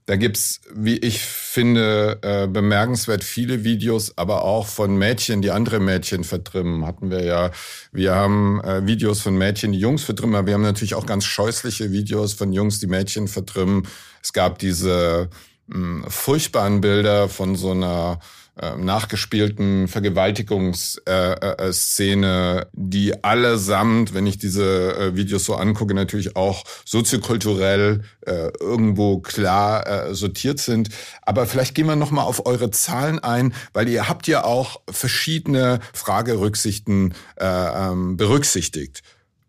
Da 0.09 0.15
gibt's, 0.15 0.61
wie 0.73 0.97
ich 0.97 1.19
finde, 1.21 2.17
äh, 2.23 2.47
bemerkenswert 2.47 3.23
viele 3.23 3.63
Videos, 3.63 4.17
aber 4.17 4.43
auch 4.43 4.65
von 4.65 4.97
Mädchen, 4.97 5.43
die 5.43 5.51
andere 5.51 5.79
Mädchen 5.79 6.23
vertrimmen. 6.23 6.83
Hatten 6.87 7.11
wir 7.11 7.23
ja. 7.23 7.51
Wir 7.91 8.15
haben 8.15 8.59
äh, 8.61 8.87
Videos 8.87 9.21
von 9.21 9.37
Mädchen, 9.37 9.71
die 9.71 9.77
Jungs 9.77 10.03
vertrimmen, 10.03 10.33
aber 10.33 10.47
wir 10.47 10.55
haben 10.55 10.63
natürlich 10.63 10.95
auch 10.95 11.05
ganz 11.05 11.25
scheußliche 11.25 11.91
Videos 11.91 12.33
von 12.33 12.53
Jungs, 12.53 12.79
die 12.79 12.87
Mädchen 12.87 13.27
vertrimmen. 13.27 13.87
Es 14.23 14.33
gab 14.33 14.57
diese 14.57 15.29
mh, 15.67 15.75
hm, 15.75 16.05
furchtbaren 16.09 16.81
Bilder 16.81 17.29
von 17.29 17.55
so 17.55 17.69
einer 17.69 18.19
äh, 18.61 18.75
nachgespielten 18.75 19.87
Vergewaltigungsszene, 19.87 22.67
die 22.73 23.23
allesamt, 23.23 24.13
wenn 24.13 24.27
ich 24.27 24.37
diese 24.37 24.95
äh, 24.95 25.15
Videos 25.15 25.45
so 25.45 25.55
angucke, 25.55 25.93
natürlich 25.93 26.35
auch 26.35 26.65
soziokulturell 26.83 28.01
äh, 28.25 28.49
irgendwo 28.59 29.19
klar 29.19 30.13
sortiert 30.13 30.59
sind. 30.59 30.89
Aber 31.21 31.45
vielleicht 31.45 31.73
gehen 31.75 31.87
wir 31.87 31.95
noch 31.95 32.11
mal 32.11 32.23
auf 32.23 32.45
eure 32.45 32.69
Zahlen 32.71 33.19
ein, 33.19 33.53
weil 33.73 33.87
ihr 33.87 34.09
habt 34.09 34.27
ja 34.27 34.43
auch 34.43 34.81
verschiedene 34.89 35.79
Fragerücksichten 35.93 37.13
ähm, 37.39 38.17
berücksichtigt. 38.17 39.03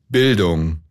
Bildung, 0.09 0.85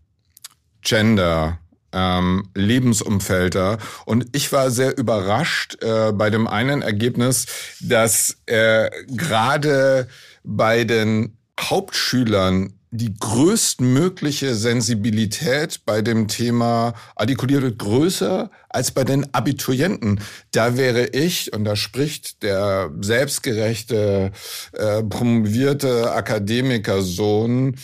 Gender, 0.81 1.59
ähm, 1.93 2.49
Lebensumfelder. 2.55 3.77
Und 4.05 4.27
ich 4.33 4.51
war 4.51 4.71
sehr 4.71 4.97
überrascht 4.97 5.81
äh, 5.83 6.11
bei 6.11 6.29
dem 6.29 6.47
einen 6.47 6.81
Ergebnis, 6.81 7.45
dass 7.79 8.37
äh, 8.45 8.89
gerade 9.07 10.07
bei 10.43 10.83
den 10.83 11.37
Hauptschülern 11.59 12.73
die 12.91 13.13
größtmögliche 13.19 14.55
Sensibilität 14.55 15.81
bei 15.85 16.01
dem 16.01 16.27
Thema 16.27 16.93
artikuliert 17.15 17.77
größer 17.77 18.49
als 18.67 18.91
bei 18.91 19.03
den 19.03 19.31
Abiturienten. 19.33 20.21
Da 20.51 20.75
wäre 20.75 21.05
ich, 21.05 21.53
und 21.53 21.65
da 21.65 21.75
spricht 21.75 22.41
der 22.41 22.91
selbstgerechte, 22.99 24.31
äh, 24.73 25.03
promovierte 25.03 26.11
Akademikersohn, 26.13 27.75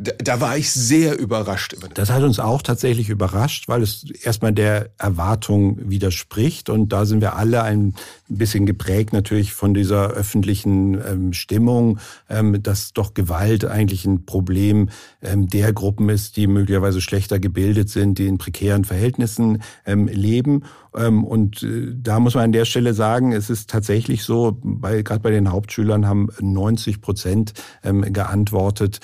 da 0.00 0.40
war 0.40 0.56
ich 0.56 0.72
sehr 0.72 1.18
überrascht. 1.18 1.74
Über 1.74 1.88
das 1.88 2.10
hat 2.10 2.22
uns 2.22 2.40
auch 2.40 2.62
tatsächlich 2.62 3.10
überrascht, 3.10 3.68
weil 3.68 3.82
es 3.82 4.10
erstmal 4.22 4.52
der 4.52 4.88
Erwartung 4.96 5.90
widerspricht. 5.90 6.70
Und 6.70 6.88
da 6.90 7.04
sind 7.04 7.20
wir 7.20 7.36
alle 7.36 7.62
ein 7.62 7.94
bisschen 8.26 8.64
geprägt 8.64 9.12
natürlich 9.12 9.52
von 9.52 9.74
dieser 9.74 10.08
öffentlichen 10.08 10.94
ähm, 10.94 11.32
Stimmung, 11.34 11.98
ähm, 12.30 12.62
dass 12.62 12.94
doch 12.94 13.12
Gewalt 13.12 13.66
eigentlich 13.66 14.06
ein 14.06 14.24
Problem 14.24 14.88
ähm, 15.20 15.48
der 15.48 15.74
Gruppen 15.74 16.08
ist, 16.08 16.38
die 16.38 16.46
möglicherweise 16.46 17.02
schlechter 17.02 17.38
gebildet 17.38 17.90
sind, 17.90 18.18
die 18.18 18.26
in 18.26 18.38
prekären 18.38 18.86
Verhältnissen 18.86 19.62
ähm, 19.84 20.06
leben. 20.06 20.64
Ähm, 20.96 21.24
und 21.24 21.62
äh, 21.62 21.92
da 21.94 22.20
muss 22.20 22.34
man 22.34 22.44
an 22.44 22.52
der 22.52 22.64
Stelle 22.64 22.94
sagen, 22.94 23.32
es 23.32 23.50
ist 23.50 23.68
tatsächlich 23.68 24.24
so, 24.24 24.58
bei, 24.62 25.02
gerade 25.02 25.20
bei 25.20 25.30
den 25.30 25.52
Hauptschülern 25.52 26.06
haben 26.06 26.30
90 26.40 27.02
Prozent 27.02 27.52
ähm, 27.84 28.00
geantwortet, 28.12 29.00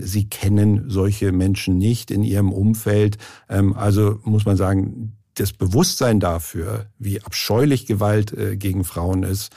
sie 0.00 0.28
kennen 0.28 0.39
solche 0.88 1.32
Menschen 1.32 1.78
nicht 1.78 2.10
in 2.10 2.22
ihrem 2.22 2.52
Umfeld. 2.52 3.18
Also 3.48 4.20
muss 4.24 4.44
man 4.44 4.56
sagen, 4.56 5.16
das 5.34 5.52
Bewusstsein 5.52 6.20
dafür, 6.20 6.86
wie 6.98 7.22
abscheulich 7.22 7.86
Gewalt 7.86 8.32
äh, 8.32 8.56
gegen 8.56 8.84
Frauen 8.84 9.22
ist, 9.22 9.52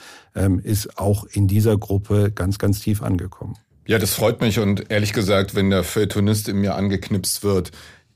ist 0.62 0.98
auch 0.98 1.24
in 1.24 1.46
dieser 1.46 1.78
Gruppe 1.78 2.32
ganz, 2.32 2.58
ganz 2.58 2.80
tief 2.80 3.02
angekommen. 3.02 3.56
Ja, 3.86 3.98
das 3.98 4.14
freut 4.14 4.40
mich 4.40 4.58
und 4.58 4.90
ehrlich 4.90 5.12
gesagt, 5.12 5.54
wenn 5.54 5.70
der 5.70 5.84
Feuilletonist 5.84 6.48
in 6.48 6.56
mir 6.56 6.74
angeknipst 6.74 7.44
wird, 7.44 7.70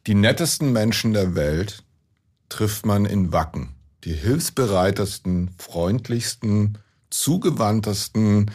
die 0.06 0.14
nettesten 0.14 0.72
Menschen 0.72 1.12
der 1.12 1.34
Welt 1.34 1.84
trifft 2.48 2.86
man 2.86 3.04
in 3.04 3.32
Wacken. 3.32 3.74
Die 4.04 4.14
hilfsbereitesten, 4.14 5.50
freundlichsten, 5.58 6.78
zugewandtesten, 7.10 8.50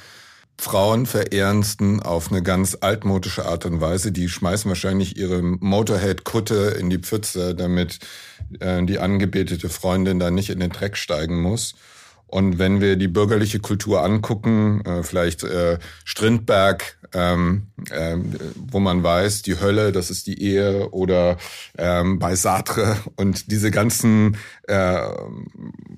frauenverehrendsten 0.60 2.02
auf 2.02 2.32
eine 2.32 2.44
ganz 2.44 2.78
altmodische 2.80 3.46
Art 3.46 3.66
und 3.66 3.82
Weise. 3.82 4.12
Die 4.12 4.30
schmeißen 4.30 4.70
wahrscheinlich 4.70 5.18
ihre 5.18 5.42
Motorhead-Kutte 5.42 6.76
in 6.80 6.90
die 6.90 7.00
Pfütze, 7.00 7.56
damit 7.56 8.00
äh, 8.60 8.84
die 8.84 9.00
angebetete 9.00 9.70
Freundin 9.70 10.20
da 10.20 10.32
nicht 10.32 10.50
in 10.50 10.60
den 10.60 10.72
Dreck 10.72 10.98
steigen 10.98 11.42
muss. 11.42 11.76
Und 12.28 12.58
wenn 12.58 12.82
wir 12.82 12.96
die 12.96 13.08
bürgerliche 13.08 13.60
Kultur 13.60 14.04
angucken, 14.04 14.84
äh, 14.86 15.04
vielleicht 15.04 15.44
äh, 15.44 15.78
Strindberg, 16.04 16.98
ähm, 17.14 17.68
äh, 17.92 18.18
wo 18.56 18.80
man 18.80 19.04
weiß, 19.04 19.44
die 19.44 19.60
Hölle, 19.60 19.92
das 19.92 20.10
ist 20.10 20.26
die 20.26 20.42
Ehe, 20.42 20.90
oder 20.90 21.38
ähm, 21.78 22.18
bei 22.18 22.36
Sartre 22.36 22.98
und 23.18 23.52
diese 23.52 23.70
ganzen 23.70 24.38
äh, 24.68 25.00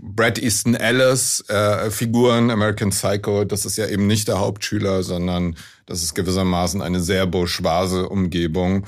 Brad 0.01 0.37
Easton 0.37 0.75
Ellis 0.75 1.43
äh, 1.47 1.89
Figuren, 1.89 2.51
American 2.51 2.89
Psycho, 2.89 3.45
das 3.45 3.65
ist 3.65 3.77
ja 3.77 3.87
eben 3.87 4.07
nicht 4.07 4.27
der 4.27 4.39
Hauptschüler, 4.39 5.03
sondern 5.03 5.55
das 5.85 6.03
ist 6.03 6.15
gewissermaßen 6.15 6.81
eine 6.81 6.99
sehr 6.99 7.27
bourgeoise 7.27 8.09
Umgebung. 8.09 8.85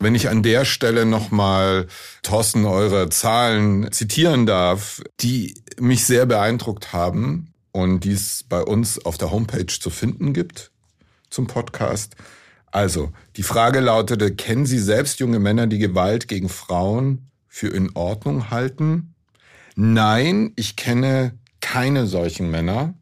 Wenn 0.00 0.14
ich 0.14 0.28
an 0.28 0.44
der 0.44 0.64
Stelle 0.64 1.06
nochmal, 1.06 1.88
Thorsten, 2.22 2.64
eure 2.66 3.08
Zahlen 3.08 3.90
zitieren 3.90 4.46
darf, 4.46 5.02
die 5.20 5.60
mich 5.80 6.04
sehr 6.04 6.24
beeindruckt 6.24 6.92
haben 6.92 7.52
und 7.72 8.04
die 8.04 8.12
es 8.12 8.44
bei 8.48 8.62
uns 8.62 9.04
auf 9.04 9.18
der 9.18 9.32
Homepage 9.32 9.66
zu 9.66 9.90
finden 9.90 10.32
gibt 10.32 10.70
zum 11.30 11.48
Podcast. 11.48 12.14
Also, 12.70 13.12
die 13.36 13.42
Frage 13.42 13.80
lautete, 13.80 14.34
kennen 14.34 14.66
Sie 14.66 14.78
selbst 14.78 15.18
junge 15.18 15.40
Männer, 15.40 15.66
die 15.66 15.78
Gewalt 15.78 16.28
gegen 16.28 16.48
Frauen 16.48 17.30
für 17.48 17.68
in 17.68 17.96
Ordnung 17.96 18.50
halten? 18.50 19.14
Nein, 19.74 20.52
ich 20.54 20.76
kenne 20.76 21.36
keine 21.60 22.06
solchen 22.06 22.50
Männer. 22.50 22.94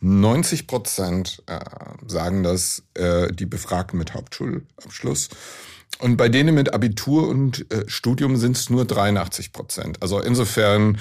90 0.00 0.66
Prozent 0.66 1.42
äh, 1.46 1.60
sagen 2.06 2.42
das, 2.42 2.82
äh, 2.92 3.32
die 3.32 3.46
Befragten 3.46 3.98
mit 3.98 4.12
Hauptschulabschluss. 4.12 5.30
Und 6.00 6.16
bei 6.16 6.28
denen 6.28 6.54
mit 6.54 6.74
Abitur 6.74 7.28
und 7.28 7.70
äh, 7.72 7.84
Studium 7.86 8.36
sind 8.36 8.56
es 8.56 8.70
nur 8.70 8.84
83 8.84 9.52
Prozent. 9.52 10.02
Also 10.02 10.20
insofern 10.20 10.98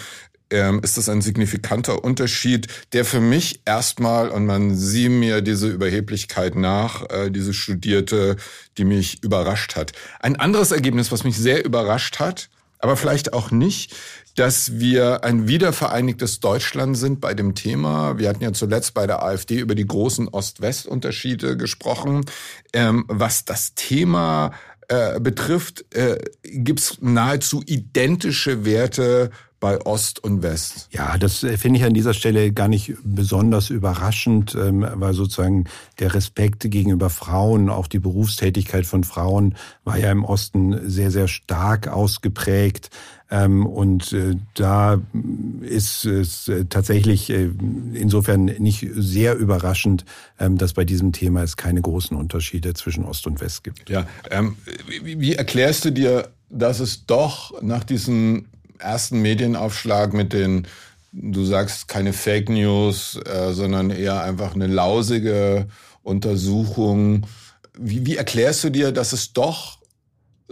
ähm, 0.53 0.81
ist 0.83 0.97
das 0.97 1.09
ein 1.09 1.21
signifikanter 1.21 2.03
Unterschied, 2.03 2.67
der 2.93 3.05
für 3.05 3.19
mich 3.19 3.61
erstmal, 3.65 4.29
und 4.29 4.45
man 4.45 4.75
sieht 4.75 5.09
mir 5.09 5.41
diese 5.41 5.67
Überheblichkeit 5.67 6.55
nach, 6.55 7.09
äh, 7.09 7.31
diese 7.31 7.53
Studierte, 7.53 8.37
die 8.77 8.85
mich 8.85 9.23
überrascht 9.23 9.75
hat. 9.75 9.93
Ein 10.19 10.35
anderes 10.35 10.71
Ergebnis, 10.71 11.11
was 11.11 11.23
mich 11.23 11.37
sehr 11.37 11.65
überrascht 11.65 12.19
hat, 12.19 12.49
aber 12.77 12.97
vielleicht 12.97 13.33
auch 13.33 13.49
nicht, 13.49 13.95
dass 14.35 14.79
wir 14.79 15.23
ein 15.23 15.47
wiedervereinigtes 15.47 16.39
Deutschland 16.39 16.97
sind 16.97 17.21
bei 17.21 17.33
dem 17.33 17.55
Thema. 17.55 18.17
Wir 18.17 18.29
hatten 18.29 18.43
ja 18.43 18.51
zuletzt 18.51 18.93
bei 18.93 19.07
der 19.07 19.23
AfD 19.23 19.59
über 19.59 19.75
die 19.75 19.85
großen 19.85 20.27
Ost-West-Unterschiede 20.27 21.55
gesprochen. 21.55 22.25
Ähm, 22.73 23.05
was 23.07 23.45
das 23.45 23.73
Thema 23.75 24.51
äh, 24.87 25.19
betrifft, 25.19 25.85
äh, 25.95 26.17
gibt's 26.43 26.97
nahezu 27.01 27.61
identische 27.65 28.65
Werte 28.65 29.31
bei 29.63 29.79
Ost 29.85 30.21
und 30.21 30.43
West. 30.43 30.89
Ja, 30.91 31.17
das 31.17 31.41
äh, 31.41 31.57
finde 31.57 31.79
ich 31.79 31.85
an 31.85 31.93
dieser 31.93 32.13
Stelle 32.13 32.51
gar 32.51 32.67
nicht 32.67 32.95
besonders 33.05 33.69
überraschend, 33.69 34.55
ähm, 34.55 34.85
weil 34.95 35.13
sozusagen 35.13 35.69
der 35.99 36.13
Respekt 36.13 36.69
gegenüber 36.69 37.09
Frauen, 37.09 37.69
auch 37.69 37.87
die 37.87 37.99
Berufstätigkeit 37.99 38.85
von 38.85 39.05
Frauen 39.05 39.55
war 39.85 39.97
ja 39.97 40.11
im 40.11 40.25
Osten 40.25 40.89
sehr, 40.89 41.11
sehr 41.11 41.29
stark 41.29 41.87
ausgeprägt. 41.87 42.89
Ähm, 43.31 43.65
und 43.65 44.11
äh, 44.11 44.35
da 44.53 44.99
ist 45.61 46.03
es 46.03 46.51
tatsächlich 46.69 47.29
insofern 47.29 48.43
nicht 48.43 48.85
sehr 48.93 49.37
überraschend, 49.37 50.03
ähm, 50.41 50.57
dass 50.57 50.73
bei 50.73 50.83
diesem 50.83 51.13
Thema 51.13 51.41
es 51.41 51.55
keine 51.55 51.81
großen 51.81 52.17
Unterschiede 52.17 52.73
zwischen 52.73 53.05
Ost 53.05 53.27
und 53.27 53.39
West 53.39 53.63
gibt. 53.63 53.89
Ja, 53.89 54.07
ähm, 54.29 54.57
wie 55.01 55.35
erklärst 55.35 55.85
du 55.85 55.93
dir, 55.93 56.27
dass 56.49 56.81
es 56.81 57.05
doch 57.05 57.61
nach 57.61 57.85
diesen 57.85 58.49
ersten 58.79 59.21
Medienaufschlag 59.21 60.13
mit 60.13 60.33
den, 60.33 60.67
du 61.11 61.45
sagst 61.45 61.87
keine 61.87 62.13
Fake 62.13 62.49
News, 62.49 63.19
äh, 63.25 63.53
sondern 63.53 63.89
eher 63.89 64.23
einfach 64.23 64.55
eine 64.55 64.67
lausige 64.67 65.67
Untersuchung. 66.01 67.25
Wie, 67.77 68.05
wie 68.05 68.17
erklärst 68.17 68.63
du 68.63 68.69
dir, 68.69 68.91
dass 68.91 69.13
es 69.13 69.33
doch 69.33 69.77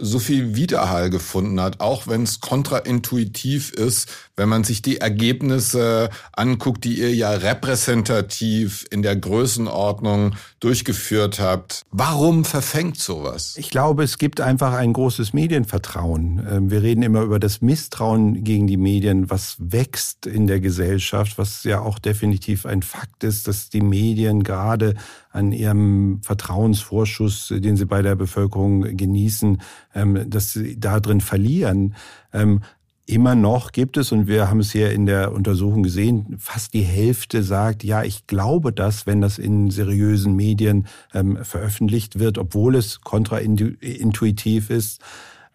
so 0.02 0.18
viel 0.18 0.56
Widerhall 0.56 1.10
gefunden 1.10 1.60
hat, 1.60 1.80
auch 1.80 2.08
wenn 2.08 2.24
es 2.24 2.40
kontraintuitiv 2.40 3.70
ist, 3.70 4.10
wenn 4.36 4.48
man 4.48 4.64
sich 4.64 4.82
die 4.82 4.98
Ergebnisse 4.98 6.10
anguckt, 6.32 6.82
die 6.84 6.98
ihr 6.98 7.14
ja 7.14 7.30
repräsentativ 7.30 8.84
in 8.90 9.02
der 9.02 9.14
Größenordnung 9.14 10.34
durchgeführt 10.58 11.38
habt. 11.38 11.82
Warum 11.92 12.44
verfängt 12.44 12.98
sowas? 12.98 13.54
Ich 13.56 13.70
glaube, 13.70 14.02
es 14.02 14.18
gibt 14.18 14.40
einfach 14.40 14.72
ein 14.72 14.92
großes 14.92 15.32
Medienvertrauen. 15.34 16.46
Ähm, 16.50 16.70
wir 16.70 16.82
reden 16.82 17.02
immer 17.02 17.22
über 17.22 17.38
das 17.38 17.60
Misstrauen 17.60 18.42
gegen 18.42 18.66
die 18.66 18.76
Medien, 18.76 19.30
was 19.30 19.56
wächst 19.58 20.26
in 20.26 20.48
der 20.48 20.58
Gesellschaft, 20.58 21.38
was 21.38 21.62
ja 21.62 21.80
auch 21.80 22.00
definitiv 22.00 22.66
ein 22.66 22.82
Fakt 22.82 23.22
ist, 23.22 23.46
dass 23.46 23.68
die 23.68 23.82
Medien 23.82 24.42
gerade 24.42 24.94
an 25.30 25.52
ihrem 25.52 26.20
Vertrauensvorschuss, 26.22 27.48
den 27.56 27.76
sie 27.76 27.86
bei 27.86 28.02
der 28.02 28.16
Bevölkerung 28.16 28.96
genießen, 28.96 29.62
ähm, 29.94 30.28
dass 30.28 30.52
sie 30.52 30.78
da 30.78 31.00
drin 31.00 31.20
verlieren. 31.20 31.94
Ähm, 32.32 32.60
Immer 33.04 33.34
noch 33.34 33.72
gibt 33.72 33.96
es, 33.96 34.12
und 34.12 34.28
wir 34.28 34.48
haben 34.48 34.60
es 34.60 34.70
hier 34.70 34.92
in 34.92 35.06
der 35.06 35.32
Untersuchung 35.32 35.82
gesehen, 35.82 36.36
fast 36.38 36.72
die 36.72 36.82
Hälfte 36.82 37.42
sagt, 37.42 37.82
ja, 37.82 38.04
ich 38.04 38.28
glaube 38.28 38.72
das, 38.72 39.06
wenn 39.06 39.20
das 39.20 39.38
in 39.38 39.70
seriösen 39.70 40.36
Medien 40.36 40.86
ähm, 41.12 41.36
veröffentlicht 41.42 42.20
wird, 42.20 42.38
obwohl 42.38 42.76
es 42.76 43.00
kontraintuitiv 43.00 44.70
ist. 44.70 45.02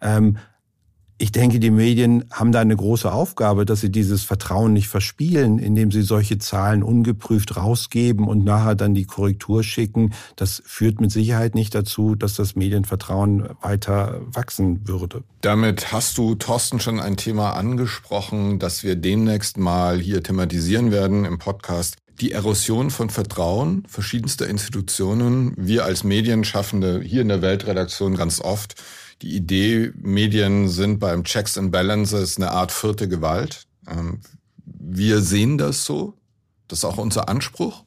Ähm, 0.01 0.37
ich 1.19 1.31
denke, 1.31 1.59
die 1.59 1.71
Medien 1.71 2.25
haben 2.31 2.51
da 2.51 2.59
eine 2.59 2.75
große 2.75 3.11
Aufgabe, 3.11 3.65
dass 3.65 3.81
sie 3.81 3.91
dieses 3.91 4.23
Vertrauen 4.23 4.73
nicht 4.73 4.87
verspielen, 4.87 5.57
indem 5.57 5.91
sie 5.91 6.03
solche 6.03 6.37
Zahlen 6.37 6.83
ungeprüft 6.83 7.57
rausgeben 7.57 8.27
und 8.27 8.43
nachher 8.43 8.75
dann 8.75 8.93
die 8.93 9.05
Korrektur 9.05 9.63
schicken. 9.63 10.13
Das 10.35 10.61
führt 10.65 11.01
mit 11.01 11.11
Sicherheit 11.11 11.55
nicht 11.55 11.73
dazu, 11.73 12.13
dass 12.13 12.35
das 12.35 12.55
Medienvertrauen 12.55 13.49
weiter 13.61 14.21
wachsen 14.31 14.87
würde. 14.87 15.23
Damit 15.41 15.91
hast 15.91 16.19
du, 16.19 16.35
Thorsten, 16.35 16.79
schon 16.79 16.99
ein 16.99 17.17
Thema 17.17 17.53
angesprochen, 17.53 18.59
das 18.59 18.83
wir 18.83 18.95
demnächst 18.95 19.57
mal 19.57 19.99
hier 19.99 20.21
thematisieren 20.21 20.91
werden 20.91 21.25
im 21.25 21.39
Podcast. 21.39 21.95
Die 22.19 22.31
Erosion 22.31 22.89
von 22.89 23.09
Vertrauen 23.09 23.83
verschiedenster 23.87 24.47
Institutionen. 24.47 25.53
Wir 25.55 25.85
als 25.85 26.03
Medienschaffende 26.03 27.01
hier 27.01 27.21
in 27.21 27.27
der 27.27 27.43
Weltredaktion 27.43 28.15
ganz 28.15 28.41
oft 28.41 28.75
die 29.21 29.35
Idee, 29.35 29.91
Medien 29.95 30.69
sind 30.69 30.99
beim 30.99 31.23
Checks 31.23 31.57
and 31.57 31.71
Balances 31.71 32.37
eine 32.37 32.51
Art 32.51 32.71
vierte 32.71 33.07
Gewalt. 33.07 33.67
Ähm, 33.87 34.21
wir 34.65 35.21
sehen 35.21 35.57
das 35.57 35.85
so. 35.85 36.13
Das 36.67 36.79
ist 36.79 36.85
auch 36.85 36.97
unser 36.97 37.29
Anspruch. 37.29 37.83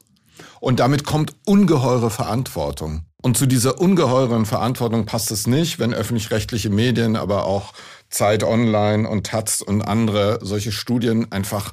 Und 0.61 0.81
damit 0.81 1.05
kommt 1.05 1.35
ungeheure 1.47 2.11
Verantwortung. 2.11 3.05
Und 3.23 3.37
zu 3.37 3.47
dieser 3.47 3.81
ungeheuren 3.81 4.47
Verantwortung 4.47 5.05
passt 5.05 5.31
es 5.31 5.47
nicht, 5.47 5.79
wenn 5.79 5.93
öffentlich-rechtliche 5.93 6.71
Medien, 6.71 7.17
aber 7.17 7.45
auch 7.45 7.75
Zeit 8.09 8.43
Online 8.43 9.09
und 9.09 9.27
Taz 9.27 9.61
und 9.61 9.83
andere 9.83 10.39
solche 10.43 10.73
Studien 10.73 11.31
einfach 11.31 11.73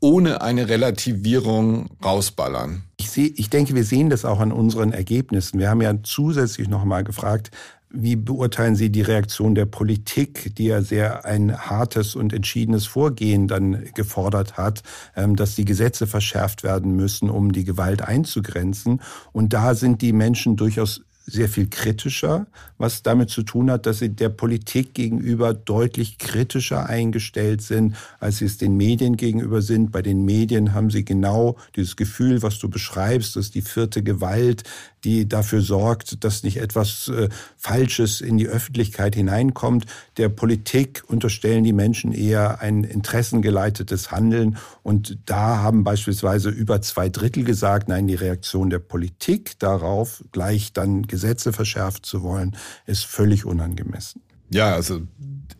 ohne 0.00 0.42
eine 0.42 0.68
Relativierung 0.68 1.88
rausballern. 2.04 2.84
Ich, 2.98 3.10
sehe, 3.10 3.28
ich 3.28 3.48
denke, 3.48 3.74
wir 3.74 3.84
sehen 3.84 4.10
das 4.10 4.24
auch 4.24 4.40
an 4.40 4.52
unseren 4.52 4.92
Ergebnissen. 4.92 5.58
Wir 5.58 5.70
haben 5.70 5.80
ja 5.80 5.94
zusätzlich 6.02 6.68
noch 6.68 6.84
mal 6.84 7.02
gefragt, 7.02 7.50
wie 7.98 8.16
beurteilen 8.16 8.76
Sie 8.76 8.90
die 8.90 9.02
Reaktion 9.02 9.54
der 9.54 9.66
Politik, 9.66 10.54
die 10.56 10.66
ja 10.66 10.82
sehr 10.82 11.24
ein 11.24 11.56
hartes 11.56 12.14
und 12.14 12.32
entschiedenes 12.32 12.86
Vorgehen 12.86 13.48
dann 13.48 13.84
gefordert 13.94 14.56
hat, 14.56 14.82
ähm, 15.16 15.36
dass 15.36 15.54
die 15.54 15.64
Gesetze 15.64 16.06
verschärft 16.06 16.62
werden 16.62 16.94
müssen, 16.96 17.30
um 17.30 17.52
die 17.52 17.64
Gewalt 17.64 18.02
einzugrenzen? 18.02 19.00
Und 19.32 19.52
da 19.52 19.74
sind 19.74 20.02
die 20.02 20.12
Menschen 20.12 20.56
durchaus 20.56 21.02
sehr 21.26 21.48
viel 21.48 21.68
kritischer, 21.68 22.46
was 22.78 23.02
damit 23.02 23.30
zu 23.30 23.42
tun 23.42 23.70
hat, 23.70 23.86
dass 23.86 23.98
sie 23.98 24.10
der 24.10 24.28
Politik 24.28 24.94
gegenüber 24.94 25.54
deutlich 25.54 26.18
kritischer 26.18 26.86
eingestellt 26.86 27.62
sind, 27.62 27.96
als 28.20 28.38
sie 28.38 28.44
es 28.44 28.58
den 28.58 28.76
Medien 28.76 29.16
gegenüber 29.16 29.60
sind. 29.60 29.90
Bei 29.90 30.02
den 30.02 30.24
Medien 30.24 30.72
haben 30.72 30.90
sie 30.90 31.04
genau 31.04 31.56
dieses 31.74 31.96
Gefühl, 31.96 32.42
was 32.42 32.60
du 32.60 32.70
beschreibst, 32.70 33.34
dass 33.34 33.50
die 33.50 33.62
vierte 33.62 34.04
Gewalt, 34.04 34.62
die 35.06 35.28
dafür 35.28 35.62
sorgt, 35.62 36.24
dass 36.24 36.42
nicht 36.42 36.56
etwas 36.56 37.06
äh, 37.08 37.28
Falsches 37.56 38.20
in 38.20 38.38
die 38.38 38.48
Öffentlichkeit 38.48 39.14
hineinkommt. 39.14 39.86
Der 40.16 40.28
Politik 40.28 41.04
unterstellen 41.06 41.62
die 41.62 41.72
Menschen 41.72 42.12
eher 42.12 42.60
ein 42.60 42.82
interessengeleitetes 42.82 44.10
Handeln. 44.10 44.58
Und 44.82 45.18
da 45.24 45.58
haben 45.58 45.84
beispielsweise 45.84 46.50
über 46.50 46.82
zwei 46.82 47.08
Drittel 47.08 47.44
gesagt, 47.44 47.88
nein, 47.88 48.08
die 48.08 48.16
Reaktion 48.16 48.68
der 48.68 48.80
Politik 48.80 49.56
darauf, 49.60 50.24
gleich 50.32 50.72
dann 50.72 51.06
Gesetze 51.06 51.52
verschärft 51.52 52.04
zu 52.04 52.24
wollen, 52.24 52.56
ist 52.86 53.06
völlig 53.06 53.44
unangemessen. 53.44 54.22
Ja, 54.50 54.74
also 54.74 55.02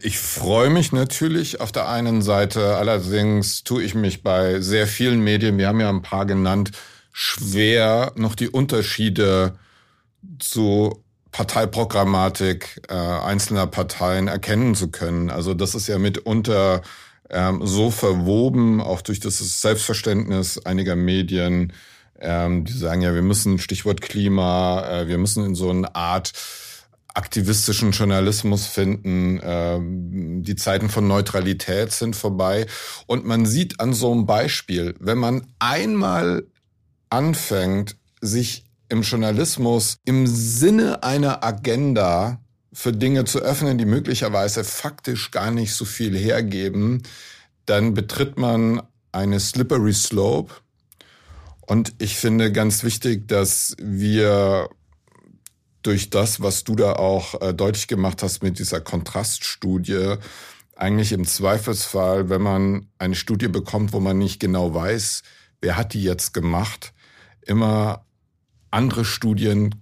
ich 0.00 0.18
freue 0.18 0.70
mich 0.70 0.90
natürlich 0.90 1.60
auf 1.60 1.70
der 1.70 1.88
einen 1.88 2.20
Seite, 2.22 2.76
allerdings 2.76 3.62
tue 3.62 3.84
ich 3.84 3.94
mich 3.94 4.24
bei 4.24 4.60
sehr 4.60 4.88
vielen 4.88 5.20
Medien, 5.20 5.56
wir 5.58 5.68
haben 5.68 5.80
ja 5.80 5.88
ein 5.88 6.02
paar 6.02 6.26
genannt, 6.26 6.72
schwer, 7.18 8.12
noch 8.16 8.34
die 8.34 8.50
Unterschiede 8.50 9.58
zu 10.38 11.02
Parteiprogrammatik 11.32 12.82
äh, 12.90 12.92
einzelner 12.92 13.66
Parteien 13.66 14.28
erkennen 14.28 14.74
zu 14.74 14.88
können. 14.88 15.30
Also 15.30 15.54
das 15.54 15.74
ist 15.74 15.86
ja 15.86 15.98
mitunter 15.98 16.82
ähm, 17.30 17.66
so 17.66 17.90
verwoben, 17.90 18.82
auch 18.82 19.00
durch 19.00 19.18
das 19.18 19.38
Selbstverständnis 19.62 20.58
einiger 20.66 20.94
Medien, 20.94 21.72
ähm, 22.20 22.66
die 22.66 22.74
sagen 22.74 23.00
ja, 23.00 23.14
wir 23.14 23.22
müssen, 23.22 23.58
Stichwort 23.58 24.02
Klima, 24.02 24.86
äh, 24.86 25.08
wir 25.08 25.16
müssen 25.16 25.42
in 25.42 25.54
so 25.54 25.70
eine 25.70 25.94
Art 25.94 26.34
aktivistischen 27.14 27.92
Journalismus 27.92 28.66
finden. 28.66 29.40
Ähm, 29.42 30.42
die 30.42 30.56
Zeiten 30.56 30.90
von 30.90 31.08
Neutralität 31.08 31.92
sind 31.92 32.14
vorbei. 32.14 32.66
Und 33.06 33.24
man 33.24 33.46
sieht 33.46 33.80
an 33.80 33.94
so 33.94 34.12
einem 34.12 34.26
Beispiel, 34.26 34.94
wenn 35.00 35.16
man 35.16 35.46
einmal 35.58 36.44
anfängt, 37.16 37.96
sich 38.20 38.66
im 38.90 39.00
Journalismus 39.00 39.98
im 40.04 40.26
Sinne 40.26 41.02
einer 41.02 41.42
Agenda 41.42 42.40
für 42.74 42.92
Dinge 42.92 43.24
zu 43.24 43.38
öffnen, 43.38 43.78
die 43.78 43.86
möglicherweise 43.86 44.64
faktisch 44.64 45.30
gar 45.30 45.50
nicht 45.50 45.72
so 45.72 45.86
viel 45.86 46.14
hergeben, 46.14 47.02
dann 47.64 47.94
betritt 47.94 48.38
man 48.38 48.82
eine 49.12 49.40
slippery 49.40 49.94
slope. 49.94 50.52
Und 51.62 51.94
ich 51.98 52.16
finde 52.16 52.52
ganz 52.52 52.84
wichtig, 52.84 53.26
dass 53.26 53.74
wir 53.80 54.68
durch 55.82 56.10
das, 56.10 56.42
was 56.42 56.64
du 56.64 56.76
da 56.76 56.92
auch 56.92 57.40
äh, 57.40 57.54
deutlich 57.54 57.88
gemacht 57.88 58.22
hast 58.22 58.42
mit 58.42 58.58
dieser 58.58 58.82
Kontraststudie, 58.82 60.16
eigentlich 60.76 61.12
im 61.12 61.26
Zweifelsfall, 61.26 62.28
wenn 62.28 62.42
man 62.42 62.88
eine 62.98 63.14
Studie 63.14 63.48
bekommt, 63.48 63.94
wo 63.94 64.00
man 64.00 64.18
nicht 64.18 64.38
genau 64.38 64.74
weiß, 64.74 65.22
wer 65.62 65.78
hat 65.78 65.94
die 65.94 66.02
jetzt 66.02 66.34
gemacht, 66.34 66.92
immer 67.46 68.04
andere 68.70 69.04
Studien 69.04 69.74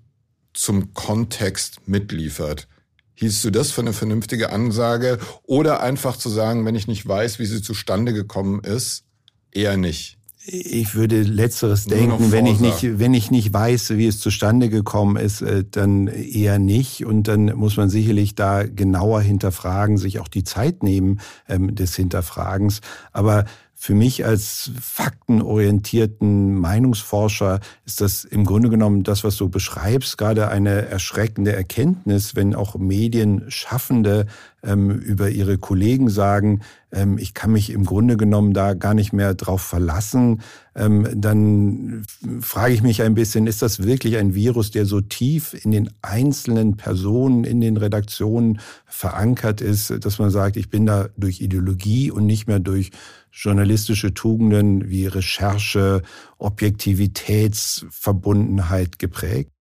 zum 0.53 0.95
Kontext 0.95 1.87
mitliefert. 1.87 2.69
Hieß 3.17 3.43
du 3.43 3.51
das 3.51 3.71
für 3.71 3.81
eine 3.81 3.93
vernünftige 3.93 4.51
Ansage? 4.51 5.19
Oder 5.45 5.81
einfach 5.81 6.17
zu 6.17 6.29
sagen, 6.29 6.65
wenn 6.65 6.75
ich 6.75 6.89
nicht 6.89 7.07
weiß, 7.07 7.39
wie 7.39 7.47
sie 7.47 7.63
zustande 7.63 8.13
gekommen 8.13 8.61
ist, 8.61 9.05
eher 9.53 9.77
nicht? 9.77 10.19
Ich 10.47 10.95
würde 10.95 11.23
letzteres 11.23 11.87
denken, 11.87 12.31
wenn 12.31 12.45
ich 12.45 12.61
nicht, 12.61 12.99
wenn 12.99 13.15
ich 13.15 13.31
nicht 13.31 13.55
weiß, 13.55 13.97
wie 13.97 14.07
es 14.07 14.21
zustande 14.21 14.69
gekommen 14.69 15.17
ist, 15.17 15.41
äh, 15.41 15.65
dann 15.71 16.07
eher 16.07 16.59
nicht. 16.59 17.07
Und 17.07 17.29
dann 17.29 17.47
muss 17.57 17.79
man 17.79 17.89
sicherlich 17.89 18.35
da 18.35 18.65
genauer 18.65 19.23
hinterfragen, 19.23 19.97
sich 19.97 20.19
auch 20.19 20.29
die 20.29 20.45
Zeit 20.45 20.83
nehmen 20.83 21.21
ähm, 21.49 21.75
des 21.75 21.97
Hinterfragens. 21.97 22.83
Aber 23.13 23.47
für 23.85 23.95
mich 23.95 24.25
als 24.25 24.71
faktenorientierten 24.81 26.55
Meinungsforscher 26.55 27.61
ist 27.85 28.01
das 28.01 28.25
im 28.25 28.47
Grunde 28.47 28.71
genommen 28.71 29.03
das, 29.03 29.25
was 29.25 29.37
du 29.37 29.51
beschreibst, 29.51 30.17
gerade 30.17 30.49
eine 30.49 30.87
erschreckende 30.87 31.55
Erkenntnis, 31.55 32.35
wenn 32.35 32.55
auch 32.55 32.77
Medienschaffende 32.77 34.25
über 34.65 35.29
ihre 35.29 35.59
Kollegen 35.59 36.09
sagen, 36.09 36.63
ähm, 36.91 37.19
ich 37.19 37.35
kann 37.35 37.53
mich 37.53 37.69
im 37.71 37.85
Grunde 37.85 38.17
genommen 38.17 38.55
da 38.55 38.75
gar 38.75 38.95
nicht 38.95 39.13
mehr 39.13 39.35
drauf 39.35 39.63
verlassen, 39.63 40.41
ähm, 40.75 41.07
dann 41.15 42.05
frage 42.41 42.73
ich 42.73 42.83
mich 42.83 43.03
ein 43.03 43.15
bisschen, 43.15 43.47
ist 43.47 43.61
das 43.63 43.83
wirklich 43.83 44.17
ein 44.17 44.35
Virus, 44.35 44.71
der 44.71 44.87
so 44.87 45.03
tief 45.03 45.55
in 45.65 45.71
den 45.71 45.91
einzelnen 46.03 46.77
Personen, 46.77 47.45
in 47.45 47.61
den 47.61 47.77
Redaktionen 47.77 48.59
verankert 48.87 49.61
ist, 49.61 50.05
dass 50.05 50.19
man 50.19 50.31
sagt, 50.31 50.57
ich 50.57 50.71
bin 50.71 50.87
da 50.87 51.09
durch 51.17 51.41
Ideologie 51.41 52.11
und 52.11 52.27
nicht 52.27 52.47
mehr 52.47 52.61
durch 52.61 52.91
journalistische 53.33 54.15
Tugenden 54.15 54.89
wie 54.89 55.07
Recherche, 55.07 56.03
Objektivitätsverbundenheit 56.39 58.99
geprägt? 58.99 59.54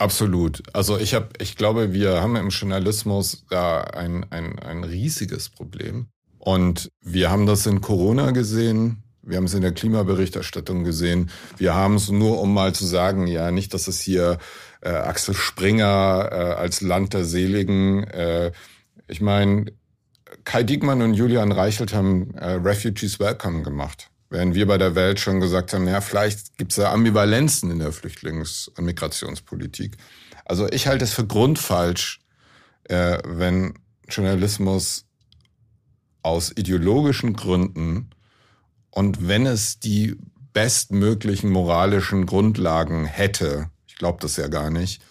Absolut. 0.00 0.62
Also 0.72 0.96
ich 0.96 1.12
habe, 1.12 1.28
ich 1.38 1.56
glaube, 1.56 1.92
wir 1.92 2.22
haben 2.22 2.34
im 2.36 2.48
Journalismus 2.48 3.44
da 3.50 3.82
ein, 3.82 4.24
ein, 4.30 4.58
ein 4.58 4.82
riesiges 4.82 5.50
Problem. 5.50 6.06
Und 6.38 6.90
wir 7.02 7.30
haben 7.30 7.44
das 7.44 7.66
in 7.66 7.82
Corona 7.82 8.30
gesehen. 8.30 9.02
Wir 9.20 9.36
haben 9.36 9.44
es 9.44 9.52
in 9.52 9.60
der 9.60 9.72
Klimaberichterstattung 9.72 10.84
gesehen. 10.84 11.30
Wir 11.58 11.74
haben 11.74 11.96
es 11.96 12.10
nur, 12.10 12.40
um 12.40 12.54
mal 12.54 12.74
zu 12.74 12.86
sagen, 12.86 13.26
ja, 13.26 13.50
nicht, 13.50 13.74
dass 13.74 13.88
es 13.88 14.00
hier 14.00 14.38
äh, 14.80 14.88
Axel 14.88 15.34
Springer 15.34 16.30
äh, 16.32 16.34
als 16.54 16.80
Land 16.80 17.12
der 17.12 17.26
Seligen. 17.26 18.04
Äh, 18.04 18.52
ich 19.06 19.20
meine, 19.20 19.66
Kai 20.44 20.62
Diekmann 20.62 21.02
und 21.02 21.12
Julian 21.12 21.52
Reichelt 21.52 21.92
haben 21.92 22.34
äh, 22.36 22.52
Refugees 22.52 23.20
Welcome 23.20 23.64
gemacht. 23.64 24.09
Während 24.30 24.54
wir 24.54 24.66
bei 24.66 24.78
der 24.78 24.94
Welt 24.94 25.18
schon 25.18 25.40
gesagt 25.40 25.72
haben, 25.72 25.88
ja, 25.88 26.00
vielleicht 26.00 26.56
gibt 26.56 26.70
es 26.70 26.76
da 26.76 26.92
Ambivalenzen 26.92 27.70
in 27.70 27.80
der 27.80 27.92
Flüchtlings- 27.92 28.68
und 28.76 28.84
Migrationspolitik. 28.84 29.96
Also 30.44 30.68
ich 30.70 30.86
halte 30.86 31.04
es 31.04 31.12
für 31.12 31.26
grundfalsch, 31.26 32.20
äh, 32.84 33.18
wenn 33.24 33.74
Journalismus 34.08 35.04
aus 36.22 36.52
ideologischen 36.56 37.34
Gründen 37.34 38.10
und 38.90 39.26
wenn 39.26 39.46
es 39.46 39.80
die 39.80 40.16
bestmöglichen 40.52 41.50
moralischen 41.50 42.26
Grundlagen 42.26 43.06
hätte, 43.06 43.70
ich 43.88 43.96
glaube 43.96 44.18
das 44.20 44.36
ja 44.36 44.46
gar 44.46 44.70
nicht, 44.70 45.02